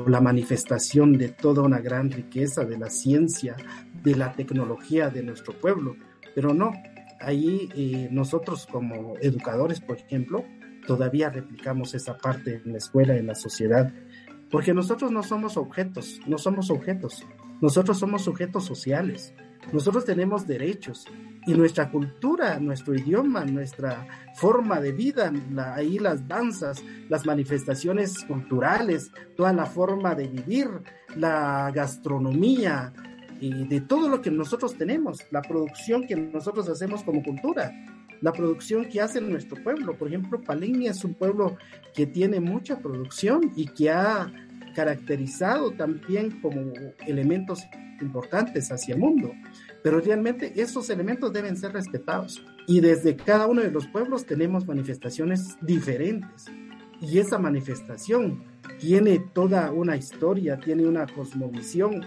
la 0.08 0.22
manifestación 0.22 1.14
de 1.14 1.30
toda 1.30 1.64
una 1.64 1.80
gran 1.80 2.12
riqueza 2.12 2.66
de 2.66 2.78
la 2.78 2.90
ciencia, 2.90 3.56
de 4.04 4.16
la 4.16 4.34
tecnología 4.34 5.10
de 5.10 5.24
nuestro 5.24 5.54
pueblo. 5.54 5.96
Pero 6.36 6.54
no, 6.54 6.72
ahí 7.20 7.70
eh, 7.76 8.08
nosotros 8.12 8.68
como 8.68 9.16
educadores, 9.22 9.80
por 9.80 9.98
ejemplo, 9.98 10.46
todavía 10.86 11.30
replicamos 11.30 11.94
esa 11.94 12.18
parte 12.18 12.62
en 12.64 12.72
la 12.72 12.78
escuela, 12.78 13.16
en 13.16 13.28
la 13.28 13.36
sociedad, 13.36 13.94
porque 14.50 14.74
nosotros 14.74 15.12
no 15.12 15.24
somos 15.24 15.58
objetos, 15.58 16.20
no 16.26 16.38
somos 16.38 16.70
objetos. 16.72 17.26
Nosotros 17.62 18.00
somos 18.00 18.24
sujetos 18.24 18.66
sociales, 18.66 19.34
nosotros 19.72 20.06
tenemos 20.06 20.48
derechos 20.48 21.06
y 21.46 21.54
nuestra 21.54 21.92
cultura, 21.92 22.60
nuestro 22.60 22.96
idioma, 22.96 23.46
nuestra 23.46 24.08
forma 24.36 24.80
de 24.80 24.92
vida, 24.92 25.32
ahí 25.76 26.00
las 26.00 26.28
danzas, 26.28 26.84
las 27.08 27.26
manifestaciones 27.26 28.24
culturales, 28.26 29.12
toda 29.36 29.54
la 29.54 29.66
forma 29.66 30.16
de 30.16 30.28
vivir, 30.28 30.68
la 31.16 31.72
gastronomía 31.74 32.94
y 33.40 33.68
de 33.68 33.82
todo 33.82 34.10
lo 34.10 34.22
que 34.22 34.32
nosotros 34.32 34.76
tenemos, 34.76 35.20
la 35.32 35.42
producción 35.42 36.08
que 36.08 36.16
nosotros 36.16 36.68
hacemos 36.68 37.04
como 37.04 37.24
cultura, 37.24 37.72
la 38.22 38.34
producción 38.34 38.86
que 38.86 39.02
hace 39.02 39.22
nuestro 39.22 39.62
pueblo. 39.64 39.98
Por 39.98 40.10
ejemplo, 40.10 40.42
Paleña 40.42 40.92
es 40.92 41.04
un 41.04 41.14
pueblo 41.14 41.58
que 41.94 42.06
tiene 42.06 42.40
mucha 42.40 42.80
producción 42.80 43.52
y 43.56 43.68
que 43.68 43.92
ha 43.92 44.32
caracterizado 44.80 45.72
también 45.72 46.40
como 46.40 46.72
elementos 47.06 47.68
importantes 48.00 48.72
hacia 48.72 48.96
el 48.96 49.02
mundo. 49.02 49.34
Pero 49.84 50.00
realmente 50.00 50.54
esos 50.56 50.90
elementos 50.90 51.34
deben 51.34 51.58
ser 51.58 51.74
respetados. 51.74 52.42
Y 52.66 52.80
desde 52.80 53.18
cada 53.18 53.48
uno 53.48 53.62
de 53.62 53.72
los 53.72 53.88
pueblos 53.88 54.26
tenemos 54.26 54.66
manifestaciones 54.66 55.58
diferentes. 55.60 56.46
Y 57.02 57.18
esa 57.18 57.38
manifestación 57.40 58.46
tiene 58.80 59.20
toda 59.34 59.70
una 59.74 59.98
historia, 59.98 60.58
tiene 60.58 60.88
una 60.88 61.06
cosmovisión. 61.06 62.06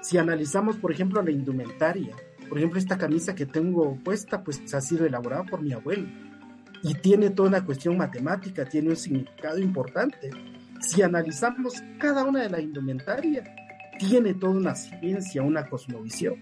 Si 0.00 0.18
analizamos, 0.18 0.78
por 0.78 0.90
ejemplo, 0.90 1.22
la 1.22 1.30
indumentaria, 1.30 2.16
por 2.48 2.58
ejemplo, 2.58 2.80
esta 2.80 2.98
camisa 2.98 3.36
que 3.36 3.46
tengo 3.46 3.96
puesta, 4.02 4.42
pues 4.42 4.74
ha 4.74 4.80
sido 4.80 5.06
elaborada 5.06 5.44
por 5.44 5.62
mi 5.62 5.72
abuelo. 5.72 6.08
Y 6.82 6.94
tiene 6.94 7.30
toda 7.30 7.48
una 7.48 7.64
cuestión 7.64 7.96
matemática, 7.96 8.64
tiene 8.64 8.90
un 8.90 8.96
significado 8.96 9.60
importante. 9.60 10.30
Si 10.82 11.00
analizamos 11.00 11.82
cada 11.98 12.24
una 12.24 12.42
de 12.42 12.50
la 12.50 12.60
indumentaria, 12.60 13.44
tiene 13.98 14.34
toda 14.34 14.52
una 14.52 14.74
ciencia, 14.74 15.42
una 15.42 15.68
cosmovisión. 15.68 16.34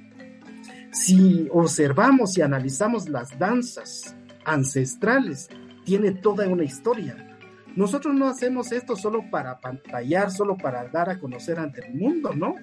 Si 0.93 1.47
observamos 1.53 2.37
y 2.39 2.43
analizamos 2.43 3.09
las 3.09 3.39
danzas 3.39 4.17
ancestrales, 4.45 5.49
tiene 5.85 6.13
toda 6.13 6.49
una 6.49 6.65
historia. 6.65 7.39
Nosotros 7.77 8.15
no 8.15 8.29
hacemos 8.29 8.73
esto 8.73 8.97
solo 8.97 9.31
para 9.31 9.61
pantallar, 9.61 10.31
solo 10.31 10.57
para 10.57 10.89
dar 10.89 11.11
a 11.11 11.21
conocer 11.21 11.59
ante 11.59 11.87
el 11.87 11.95
mundo, 11.95 12.33
¿no? 12.35 12.55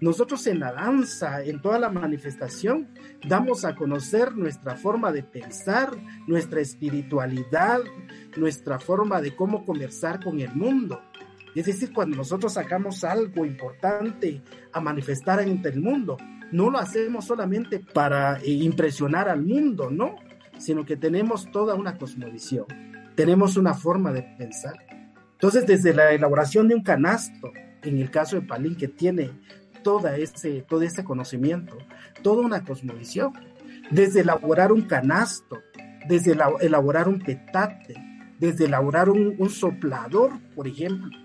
Nosotros 0.00 0.46
en 0.46 0.60
la 0.60 0.72
danza, 0.72 1.42
en 1.42 1.62
toda 1.62 1.78
la 1.78 1.88
manifestación, 1.88 2.88
damos 3.26 3.64
a 3.64 3.74
conocer 3.74 4.36
nuestra 4.36 4.76
forma 4.76 5.10
de 5.10 5.22
pensar, 5.22 5.90
nuestra 6.26 6.60
espiritualidad, 6.60 7.80
nuestra 8.36 8.78
forma 8.78 9.20
de 9.20 9.34
cómo 9.34 9.64
conversar 9.64 10.22
con 10.22 10.40
el 10.40 10.54
mundo. 10.54 11.00
Es 11.54 11.64
decir, 11.64 11.92
cuando 11.94 12.16
nosotros 12.16 12.52
sacamos 12.52 13.02
algo 13.04 13.46
importante 13.46 14.42
a 14.72 14.80
manifestar 14.80 15.40
ante 15.40 15.70
el 15.70 15.80
mundo, 15.80 16.18
no 16.52 16.70
lo 16.70 16.78
hacemos 16.78 17.24
solamente 17.24 17.78
para 17.78 18.38
eh, 18.40 18.50
impresionar 18.50 19.28
al 19.30 19.42
mundo, 19.42 19.90
¿no? 19.90 20.16
Sino 20.58 20.84
que 20.84 20.96
tenemos 20.96 21.50
toda 21.50 21.74
una 21.74 21.96
cosmovisión, 21.96 22.66
tenemos 23.14 23.56
una 23.56 23.72
forma 23.72 24.12
de 24.12 24.22
pensar. 24.36 24.74
Entonces, 25.32 25.66
desde 25.66 25.94
la 25.94 26.12
elaboración 26.12 26.68
de 26.68 26.74
un 26.74 26.82
canasto, 26.82 27.52
en 27.82 27.98
el 27.98 28.10
caso 28.10 28.36
de 28.36 28.46
Palín, 28.46 28.76
que 28.76 28.88
tiene 28.88 29.30
toda 29.86 30.16
ese, 30.16 30.62
todo 30.62 30.82
ese 30.82 31.04
conocimiento, 31.04 31.78
toda 32.20 32.44
una 32.44 32.64
cosmovisión, 32.64 33.32
desde 33.92 34.22
elaborar 34.22 34.72
un 34.72 34.82
canasto, 34.82 35.60
desde 36.08 36.36
elaborar 36.60 37.06
un 37.06 37.20
petate, 37.20 37.94
desde 38.40 38.64
elaborar 38.64 39.08
un 39.10 39.48
soplador, 39.48 40.32
por 40.56 40.66
ejemplo, 40.66 41.16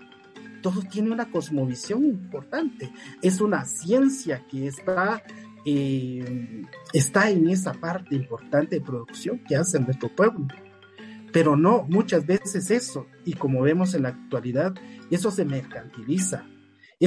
todo 0.62 0.80
tiene 0.82 1.10
una 1.10 1.28
cosmovisión 1.28 2.04
importante. 2.04 2.92
Es 3.20 3.40
una 3.40 3.64
ciencia 3.64 4.46
que 4.48 4.68
está, 4.68 5.24
eh, 5.66 6.62
está 6.92 7.30
en 7.30 7.48
esa 7.48 7.72
parte 7.72 8.14
importante 8.14 8.76
de 8.76 8.80
producción 8.80 9.40
que 9.40 9.56
hace 9.56 9.80
nuestro 9.80 10.08
pueblo. 10.14 10.46
Pero 11.32 11.56
no, 11.56 11.82
muchas 11.88 12.24
veces 12.24 12.70
eso, 12.70 13.08
y 13.24 13.32
como 13.32 13.62
vemos 13.62 13.92
en 13.94 14.04
la 14.04 14.10
actualidad, 14.10 14.72
eso 15.10 15.32
se 15.32 15.44
mercantiliza, 15.44 16.46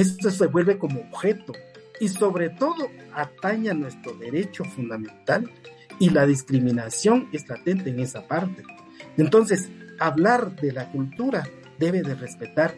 eso 0.00 0.30
se 0.30 0.46
vuelve 0.46 0.78
como 0.78 1.00
objeto, 1.00 1.52
y 2.00 2.08
sobre 2.08 2.50
todo 2.50 2.88
ataña 3.14 3.72
nuestro 3.72 4.14
derecho 4.14 4.64
fundamental, 4.64 5.50
y 5.98 6.10
la 6.10 6.26
discriminación 6.26 7.28
es 7.32 7.48
latente 7.48 7.90
en 7.90 8.00
esa 8.00 8.26
parte. 8.26 8.62
Entonces, 9.16 9.70
hablar 9.98 10.54
de 10.56 10.72
la 10.72 10.90
cultura 10.90 11.48
debe 11.78 12.02
de 12.02 12.14
respetar 12.14 12.74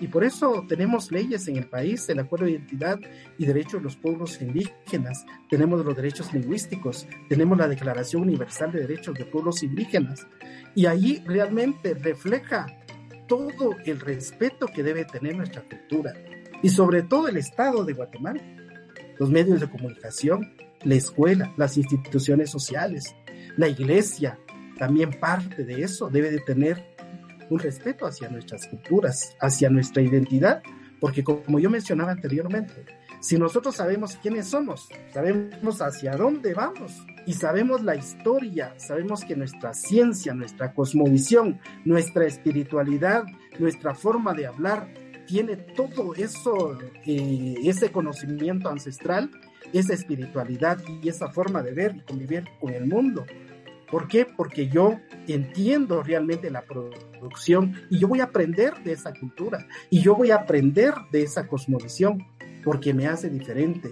y 0.00 0.08
por 0.08 0.24
eso 0.24 0.64
tenemos 0.68 1.12
leyes 1.12 1.46
en 1.48 1.56
el 1.56 1.66
país, 1.66 2.08
el 2.08 2.18
Acuerdo 2.18 2.46
de 2.46 2.52
Identidad 2.52 2.98
y 3.38 3.46
Derechos 3.46 3.74
de 3.74 3.82
los 3.82 3.96
Pueblos 3.96 4.40
Indígenas, 4.40 5.24
tenemos 5.48 5.84
los 5.84 5.96
derechos 5.96 6.32
lingüísticos, 6.32 7.06
tenemos 7.28 7.58
la 7.58 7.68
Declaración 7.68 8.22
Universal 8.22 8.72
de 8.72 8.80
Derechos 8.80 9.14
de 9.14 9.24
Pueblos 9.24 9.62
Indígenas, 9.62 10.26
y 10.74 10.86
ahí 10.86 11.22
realmente 11.26 11.94
refleja 11.94 12.66
todo 13.26 13.76
el 13.84 14.00
respeto 14.00 14.66
que 14.66 14.82
debe 14.82 15.04
tener 15.04 15.36
nuestra 15.36 15.62
cultura, 15.62 16.12
y 16.62 16.68
sobre 16.68 17.02
todo 17.02 17.28
el 17.28 17.36
Estado 17.36 17.84
de 17.84 17.92
Guatemala, 17.94 18.40
los 19.18 19.30
medios 19.30 19.60
de 19.60 19.68
comunicación, 19.68 20.54
la 20.82 20.94
escuela, 20.94 21.52
las 21.56 21.76
instituciones 21.76 22.50
sociales, 22.50 23.14
la 23.56 23.68
iglesia, 23.68 24.38
también 24.78 25.10
parte 25.10 25.64
de 25.64 25.82
eso 25.82 26.08
debe 26.08 26.30
de 26.30 26.40
tener 26.40 26.82
un 27.50 27.58
respeto 27.58 28.06
hacia 28.06 28.28
nuestras 28.28 28.66
culturas, 28.66 29.36
hacia 29.40 29.68
nuestra 29.68 30.02
identidad, 30.02 30.62
porque 31.00 31.24
como 31.24 31.58
yo 31.58 31.68
mencionaba 31.68 32.12
anteriormente, 32.12 32.86
si 33.20 33.36
nosotros 33.36 33.76
sabemos 33.76 34.16
quiénes 34.16 34.46
somos, 34.48 34.88
sabemos 35.12 35.82
hacia 35.82 36.12
dónde 36.12 36.54
vamos 36.54 37.04
y 37.26 37.34
sabemos 37.34 37.82
la 37.82 37.94
historia, 37.94 38.72
sabemos 38.78 39.24
que 39.24 39.36
nuestra 39.36 39.74
ciencia, 39.74 40.32
nuestra 40.32 40.72
cosmovisión, 40.72 41.60
nuestra 41.84 42.24
espiritualidad, 42.24 43.24
nuestra 43.58 43.94
forma 43.94 44.32
de 44.32 44.46
hablar, 44.46 44.88
tiene 45.30 45.56
todo 45.56 46.14
eso, 46.14 46.76
eh, 47.06 47.54
ese 47.64 47.92
conocimiento 47.92 48.68
ancestral, 48.68 49.30
esa 49.72 49.94
espiritualidad 49.94 50.78
y 51.02 51.08
esa 51.08 51.30
forma 51.30 51.62
de 51.62 51.72
ver 51.72 51.96
y 51.96 52.00
convivir 52.00 52.44
con 52.60 52.74
el 52.74 52.86
mundo, 52.86 53.24
¿Por 53.90 54.06
qué? 54.06 54.24
Porque 54.24 54.68
yo 54.68 55.00
entiendo 55.26 56.02
realmente 56.02 56.48
la 56.48 56.62
producción 56.62 57.74
y 57.90 57.98
yo 57.98 58.06
voy 58.06 58.20
a 58.20 58.24
aprender 58.24 58.74
de 58.84 58.92
esa 58.92 59.12
cultura 59.12 59.66
y 59.90 60.00
yo 60.00 60.14
voy 60.14 60.30
a 60.30 60.36
aprender 60.36 60.94
de 61.10 61.22
esa 61.22 61.48
cosmovisión 61.48 62.24
porque 62.62 62.94
me 62.94 63.08
hace 63.08 63.28
diferente. 63.28 63.90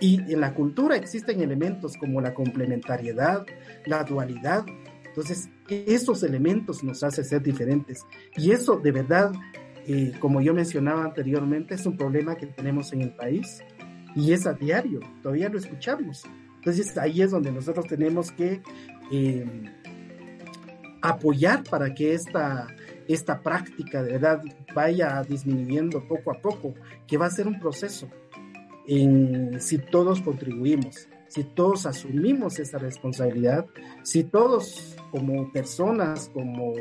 Y 0.00 0.32
en 0.32 0.40
la 0.40 0.54
cultura 0.54 0.96
existen 0.96 1.42
elementos 1.42 1.96
como 1.98 2.20
la 2.20 2.32
complementariedad, 2.32 3.44
la 3.84 4.02
dualidad. 4.02 4.64
Entonces, 5.04 5.50
esos 5.68 6.22
elementos 6.22 6.82
nos 6.82 7.04
hacen 7.04 7.24
ser 7.24 7.42
diferentes. 7.42 8.06
Y 8.36 8.50
eso 8.50 8.78
de 8.78 8.92
verdad, 8.92 9.30
eh, 9.86 10.12
como 10.18 10.40
yo 10.40 10.54
mencionaba 10.54 11.04
anteriormente, 11.04 11.74
es 11.74 11.86
un 11.86 11.96
problema 11.96 12.36
que 12.36 12.46
tenemos 12.46 12.92
en 12.92 13.02
el 13.02 13.10
país 13.10 13.62
y 14.14 14.32
es 14.32 14.46
a 14.46 14.52
diario, 14.54 15.00
todavía 15.22 15.48
lo 15.48 15.58
escuchamos. 15.58 16.24
Entonces 16.56 16.96
ahí 16.96 17.20
es 17.20 17.30
donde 17.30 17.52
nosotros 17.52 17.86
tenemos 17.86 18.32
que 18.32 18.62
eh, 19.12 19.44
apoyar 21.02 21.62
para 21.64 21.92
que 21.92 22.14
esta, 22.14 22.66
esta 23.06 23.42
práctica 23.42 24.02
de 24.02 24.12
verdad 24.12 24.42
vaya 24.74 25.22
disminuyendo 25.28 26.06
poco 26.08 26.30
a 26.30 26.40
poco, 26.40 26.74
que 27.06 27.18
va 27.18 27.26
a 27.26 27.30
ser 27.30 27.46
un 27.46 27.60
proceso 27.60 28.08
en, 28.86 29.60
si 29.60 29.78
todos 29.78 30.22
contribuimos, 30.22 31.08
si 31.28 31.44
todos 31.44 31.84
asumimos 31.84 32.58
esa 32.58 32.78
responsabilidad, 32.78 33.66
si 34.02 34.24
todos 34.24 34.96
como 35.10 35.52
personas, 35.52 36.30
como 36.32 36.72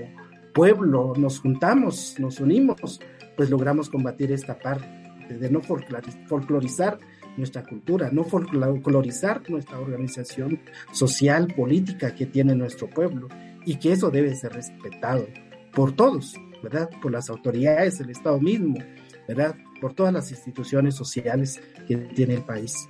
pueblo 0.53 1.13
nos 1.17 1.39
juntamos, 1.39 2.15
nos 2.19 2.39
unimos, 2.39 2.99
pues 3.35 3.49
logramos 3.49 3.89
combatir 3.89 4.31
esta 4.31 4.57
parte 4.57 4.87
de 5.29 5.49
no 5.49 5.61
folclorizar 5.61 6.99
nuestra 7.37 7.63
cultura, 7.63 8.09
no 8.11 8.23
folclorizar 8.23 9.49
nuestra 9.49 9.79
organización 9.79 10.59
social, 10.91 11.47
política 11.47 12.13
que 12.13 12.25
tiene 12.25 12.55
nuestro 12.55 12.89
pueblo 12.89 13.27
y 13.65 13.75
que 13.75 13.93
eso 13.93 14.11
debe 14.11 14.35
ser 14.35 14.53
respetado 14.53 15.25
por 15.73 15.95
todos, 15.95 16.35
¿verdad? 16.61 16.89
Por 17.01 17.11
las 17.11 17.29
autoridades, 17.29 17.99
el 17.99 18.11
Estado 18.11 18.39
mismo, 18.39 18.77
¿verdad? 19.27 19.55
Por 19.81 19.93
todas 19.93 20.13
las 20.13 20.29
instituciones 20.31 20.95
sociales 20.95 21.59
que 21.87 21.97
tiene 21.97 22.35
el 22.35 22.43
país. 22.43 22.87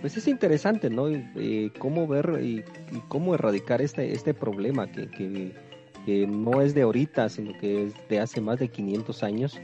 Pues 0.00 0.16
es 0.16 0.28
interesante, 0.28 0.88
¿no? 0.88 1.08
Eh, 1.08 1.72
cómo 1.78 2.06
ver 2.06 2.40
y, 2.42 2.64
cómo 3.08 3.34
erradicar 3.34 3.82
este, 3.82 4.12
este 4.12 4.32
problema 4.32 4.90
que, 4.90 5.10
que, 5.10 5.52
que, 6.04 6.26
no 6.26 6.60
es 6.62 6.74
de 6.74 6.82
ahorita, 6.82 7.28
sino 7.28 7.56
que 7.58 7.86
es 7.86 7.94
de 8.08 8.20
hace 8.20 8.40
más 8.40 8.58
de 8.58 8.68
500 8.68 9.22
años 9.22 9.60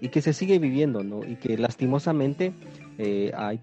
y 0.00 0.08
que 0.08 0.22
se 0.22 0.32
sigue 0.32 0.58
viviendo, 0.58 1.02
¿no? 1.02 1.24
Y 1.24 1.36
que 1.36 1.58
lastimosamente 1.58 2.52
eh, 2.98 3.32
hay, 3.36 3.60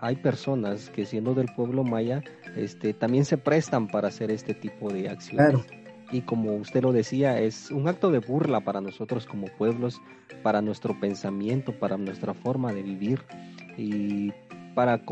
hay 0.00 0.16
personas 0.16 0.90
que 0.90 1.06
siendo 1.06 1.34
del 1.34 1.46
pueblo 1.54 1.84
maya 1.84 2.22
este, 2.56 2.92
también 2.94 3.24
se 3.24 3.38
prestan 3.38 3.88
para 3.88 4.08
hacer 4.08 4.30
este 4.30 4.54
tipo 4.54 4.92
de 4.92 5.08
acciones. 5.08 5.64
Y 6.12 6.22
como 6.22 6.56
usted 6.56 6.82
lo 6.82 6.92
decía, 6.92 7.38
es 7.38 7.70
un 7.70 7.86
acto 7.86 8.10
de 8.10 8.18
burla 8.18 8.60
para 8.60 8.80
nosotros 8.80 9.26
como 9.26 9.46
pueblos, 9.46 10.00
para 10.42 10.60
nuestro 10.60 10.98
pensamiento, 10.98 11.78
para 11.78 11.96
nuestra 11.96 12.34
forma 12.34 12.72
de 12.72 12.82
vivir. 12.82 13.22
y 13.78 14.32
para 14.74 15.02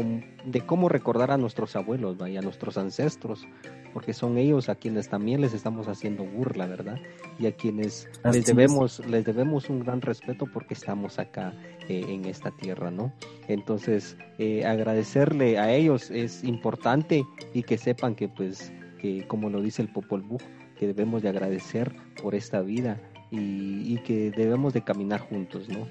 de 0.44 0.60
cómo 0.66 0.88
recordar 0.88 1.30
a 1.30 1.36
nuestros 1.36 1.76
abuelos 1.76 2.16
y 2.28 2.36
a 2.36 2.40
nuestros 2.40 2.78
ancestros 2.78 3.46
porque 3.92 4.12
son 4.12 4.38
ellos 4.38 4.68
a 4.68 4.74
quienes 4.74 5.08
también 5.08 5.40
les 5.40 5.54
estamos 5.54 5.88
haciendo 5.88 6.24
burla, 6.24 6.66
¿verdad? 6.66 6.98
Y 7.38 7.46
a 7.46 7.52
quienes 7.52 8.08
les 8.32 8.46
debemos, 8.46 9.04
les 9.06 9.24
debemos 9.24 9.68
un 9.68 9.80
gran 9.80 10.00
respeto 10.00 10.46
porque 10.52 10.74
estamos 10.74 11.18
acá 11.18 11.52
eh, 11.88 12.04
en 12.08 12.24
esta 12.24 12.50
tierra, 12.50 12.90
¿no? 12.90 13.12
Entonces, 13.48 14.16
eh, 14.38 14.64
agradecerle 14.64 15.58
a 15.58 15.72
ellos 15.72 16.10
es 16.10 16.44
importante 16.44 17.24
y 17.54 17.62
que 17.62 17.78
sepan 17.78 18.14
que, 18.14 18.28
pues, 18.28 18.72
que 19.00 19.26
como 19.26 19.50
lo 19.50 19.60
dice 19.60 19.82
el 19.82 19.88
Popol 19.88 20.22
Vuh, 20.22 20.38
que 20.78 20.86
debemos 20.86 21.22
de 21.22 21.30
agradecer 21.30 21.92
por 22.22 22.34
esta 22.34 22.60
vida 22.60 23.00
y, 23.30 23.98
que 24.04 24.30
debemos 24.30 24.72
de 24.72 24.82
caminar 24.82 25.20
juntos, 25.20 25.68
¿no? 25.68 25.86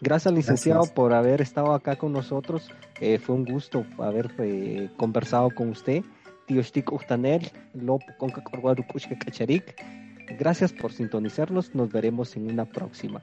Gracias, 0.00 0.32
licenciado, 0.34 0.84
por 0.94 1.12
haber 1.12 1.40
estado 1.40 1.72
acá 1.72 1.96
con 1.96 2.12
nosotros. 2.12 2.70
Eh, 3.00 3.18
fue 3.18 3.34
un 3.34 3.44
gusto 3.44 3.84
haber 3.98 4.30
conversado 4.96 5.50
con 5.50 5.70
usted 5.70 6.02
Gracias 10.38 10.72
por 10.72 10.92
sintonizarnos, 10.92 11.74
nos 11.74 11.90
veremos 11.90 12.36
en 12.36 12.50
una 12.50 12.64
próxima. 12.64 13.20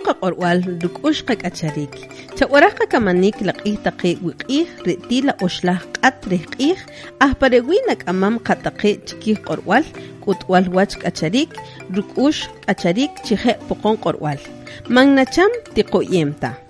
Pokonka 0.00 0.20
qorwal 0.20 0.60
ruk'ushqa 0.82 1.34
k'acharik 1.42 1.92
cha'warajqa 2.38 2.84
kamanik 2.92 3.36
laq'ij 3.48 3.76
taqi' 3.84 4.16
wiq'ij 4.24 4.64
ri'tila 4.86 5.32
oxlaj 5.44 5.82
q'at 5.96 6.24
rij 6.30 6.44
q'ij 6.54 6.78
ajparewi' 7.26 7.84
nak'amam 7.88 8.40
qataqi' 8.46 8.96
chikij 9.06 9.36
q'orwal 9.44 9.84
k'utwal 10.24 10.64
wach 10.76 10.94
k'acharik 11.02 11.52
ruk'ux 11.96 12.48
k'acharik 12.64 13.12
chije' 13.26 13.60
poqon 13.68 14.00
q'orwal 14.02 14.40
Magnacham 14.88 15.52
Ticoyemta. 15.74 16.69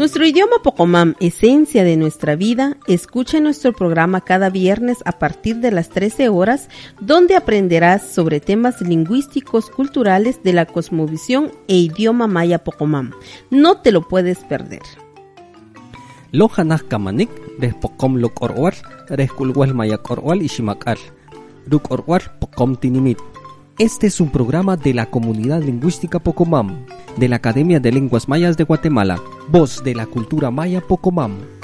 Nuestro 0.00 0.24
idioma 0.24 0.62
Pocomam, 0.62 1.14
esencia 1.20 1.84
de 1.84 1.98
nuestra 1.98 2.34
vida, 2.34 2.78
escucha 2.86 3.38
nuestro 3.38 3.74
programa 3.74 4.22
cada 4.22 4.48
viernes 4.48 4.96
a 5.04 5.18
partir 5.18 5.56
de 5.56 5.70
las 5.70 5.90
13 5.90 6.30
horas, 6.30 6.70
donde 7.02 7.36
aprenderás 7.36 8.10
sobre 8.10 8.40
temas 8.40 8.80
lingüísticos 8.80 9.68
culturales 9.68 10.42
de 10.42 10.54
la 10.54 10.64
cosmovisión 10.64 11.52
e 11.68 11.76
idioma 11.76 12.26
maya 12.28 12.64
Pocomam. 12.64 13.10
No 13.50 13.82
te 13.82 13.92
lo 13.92 14.08
puedes 14.08 14.38
perder. 14.38 14.80
Lohanah 16.32 16.80
kamanik, 16.88 17.28
Pocom 17.82 18.16
lok 18.16 18.40
orwar, 18.40 18.76
kulwal 19.36 19.74
maya 19.74 19.98
korwal 19.98 20.40
ishimakal. 20.40 20.96
Ruk 21.66 21.90
orwar 21.90 22.38
Pocom 22.40 22.74
tinimit. 22.76 23.18
Este 23.80 24.08
es 24.08 24.20
un 24.20 24.28
programa 24.28 24.76
de 24.76 24.92
la 24.92 25.06
comunidad 25.06 25.62
lingüística 25.62 26.18
Pocomam, 26.18 26.84
de 27.16 27.30
la 27.30 27.36
Academia 27.36 27.80
de 27.80 27.90
Lenguas 27.90 28.28
Mayas 28.28 28.58
de 28.58 28.64
Guatemala, 28.64 29.18
voz 29.48 29.82
de 29.82 29.94
la 29.94 30.04
cultura 30.04 30.50
maya 30.50 30.82
Pocomam. 30.82 31.59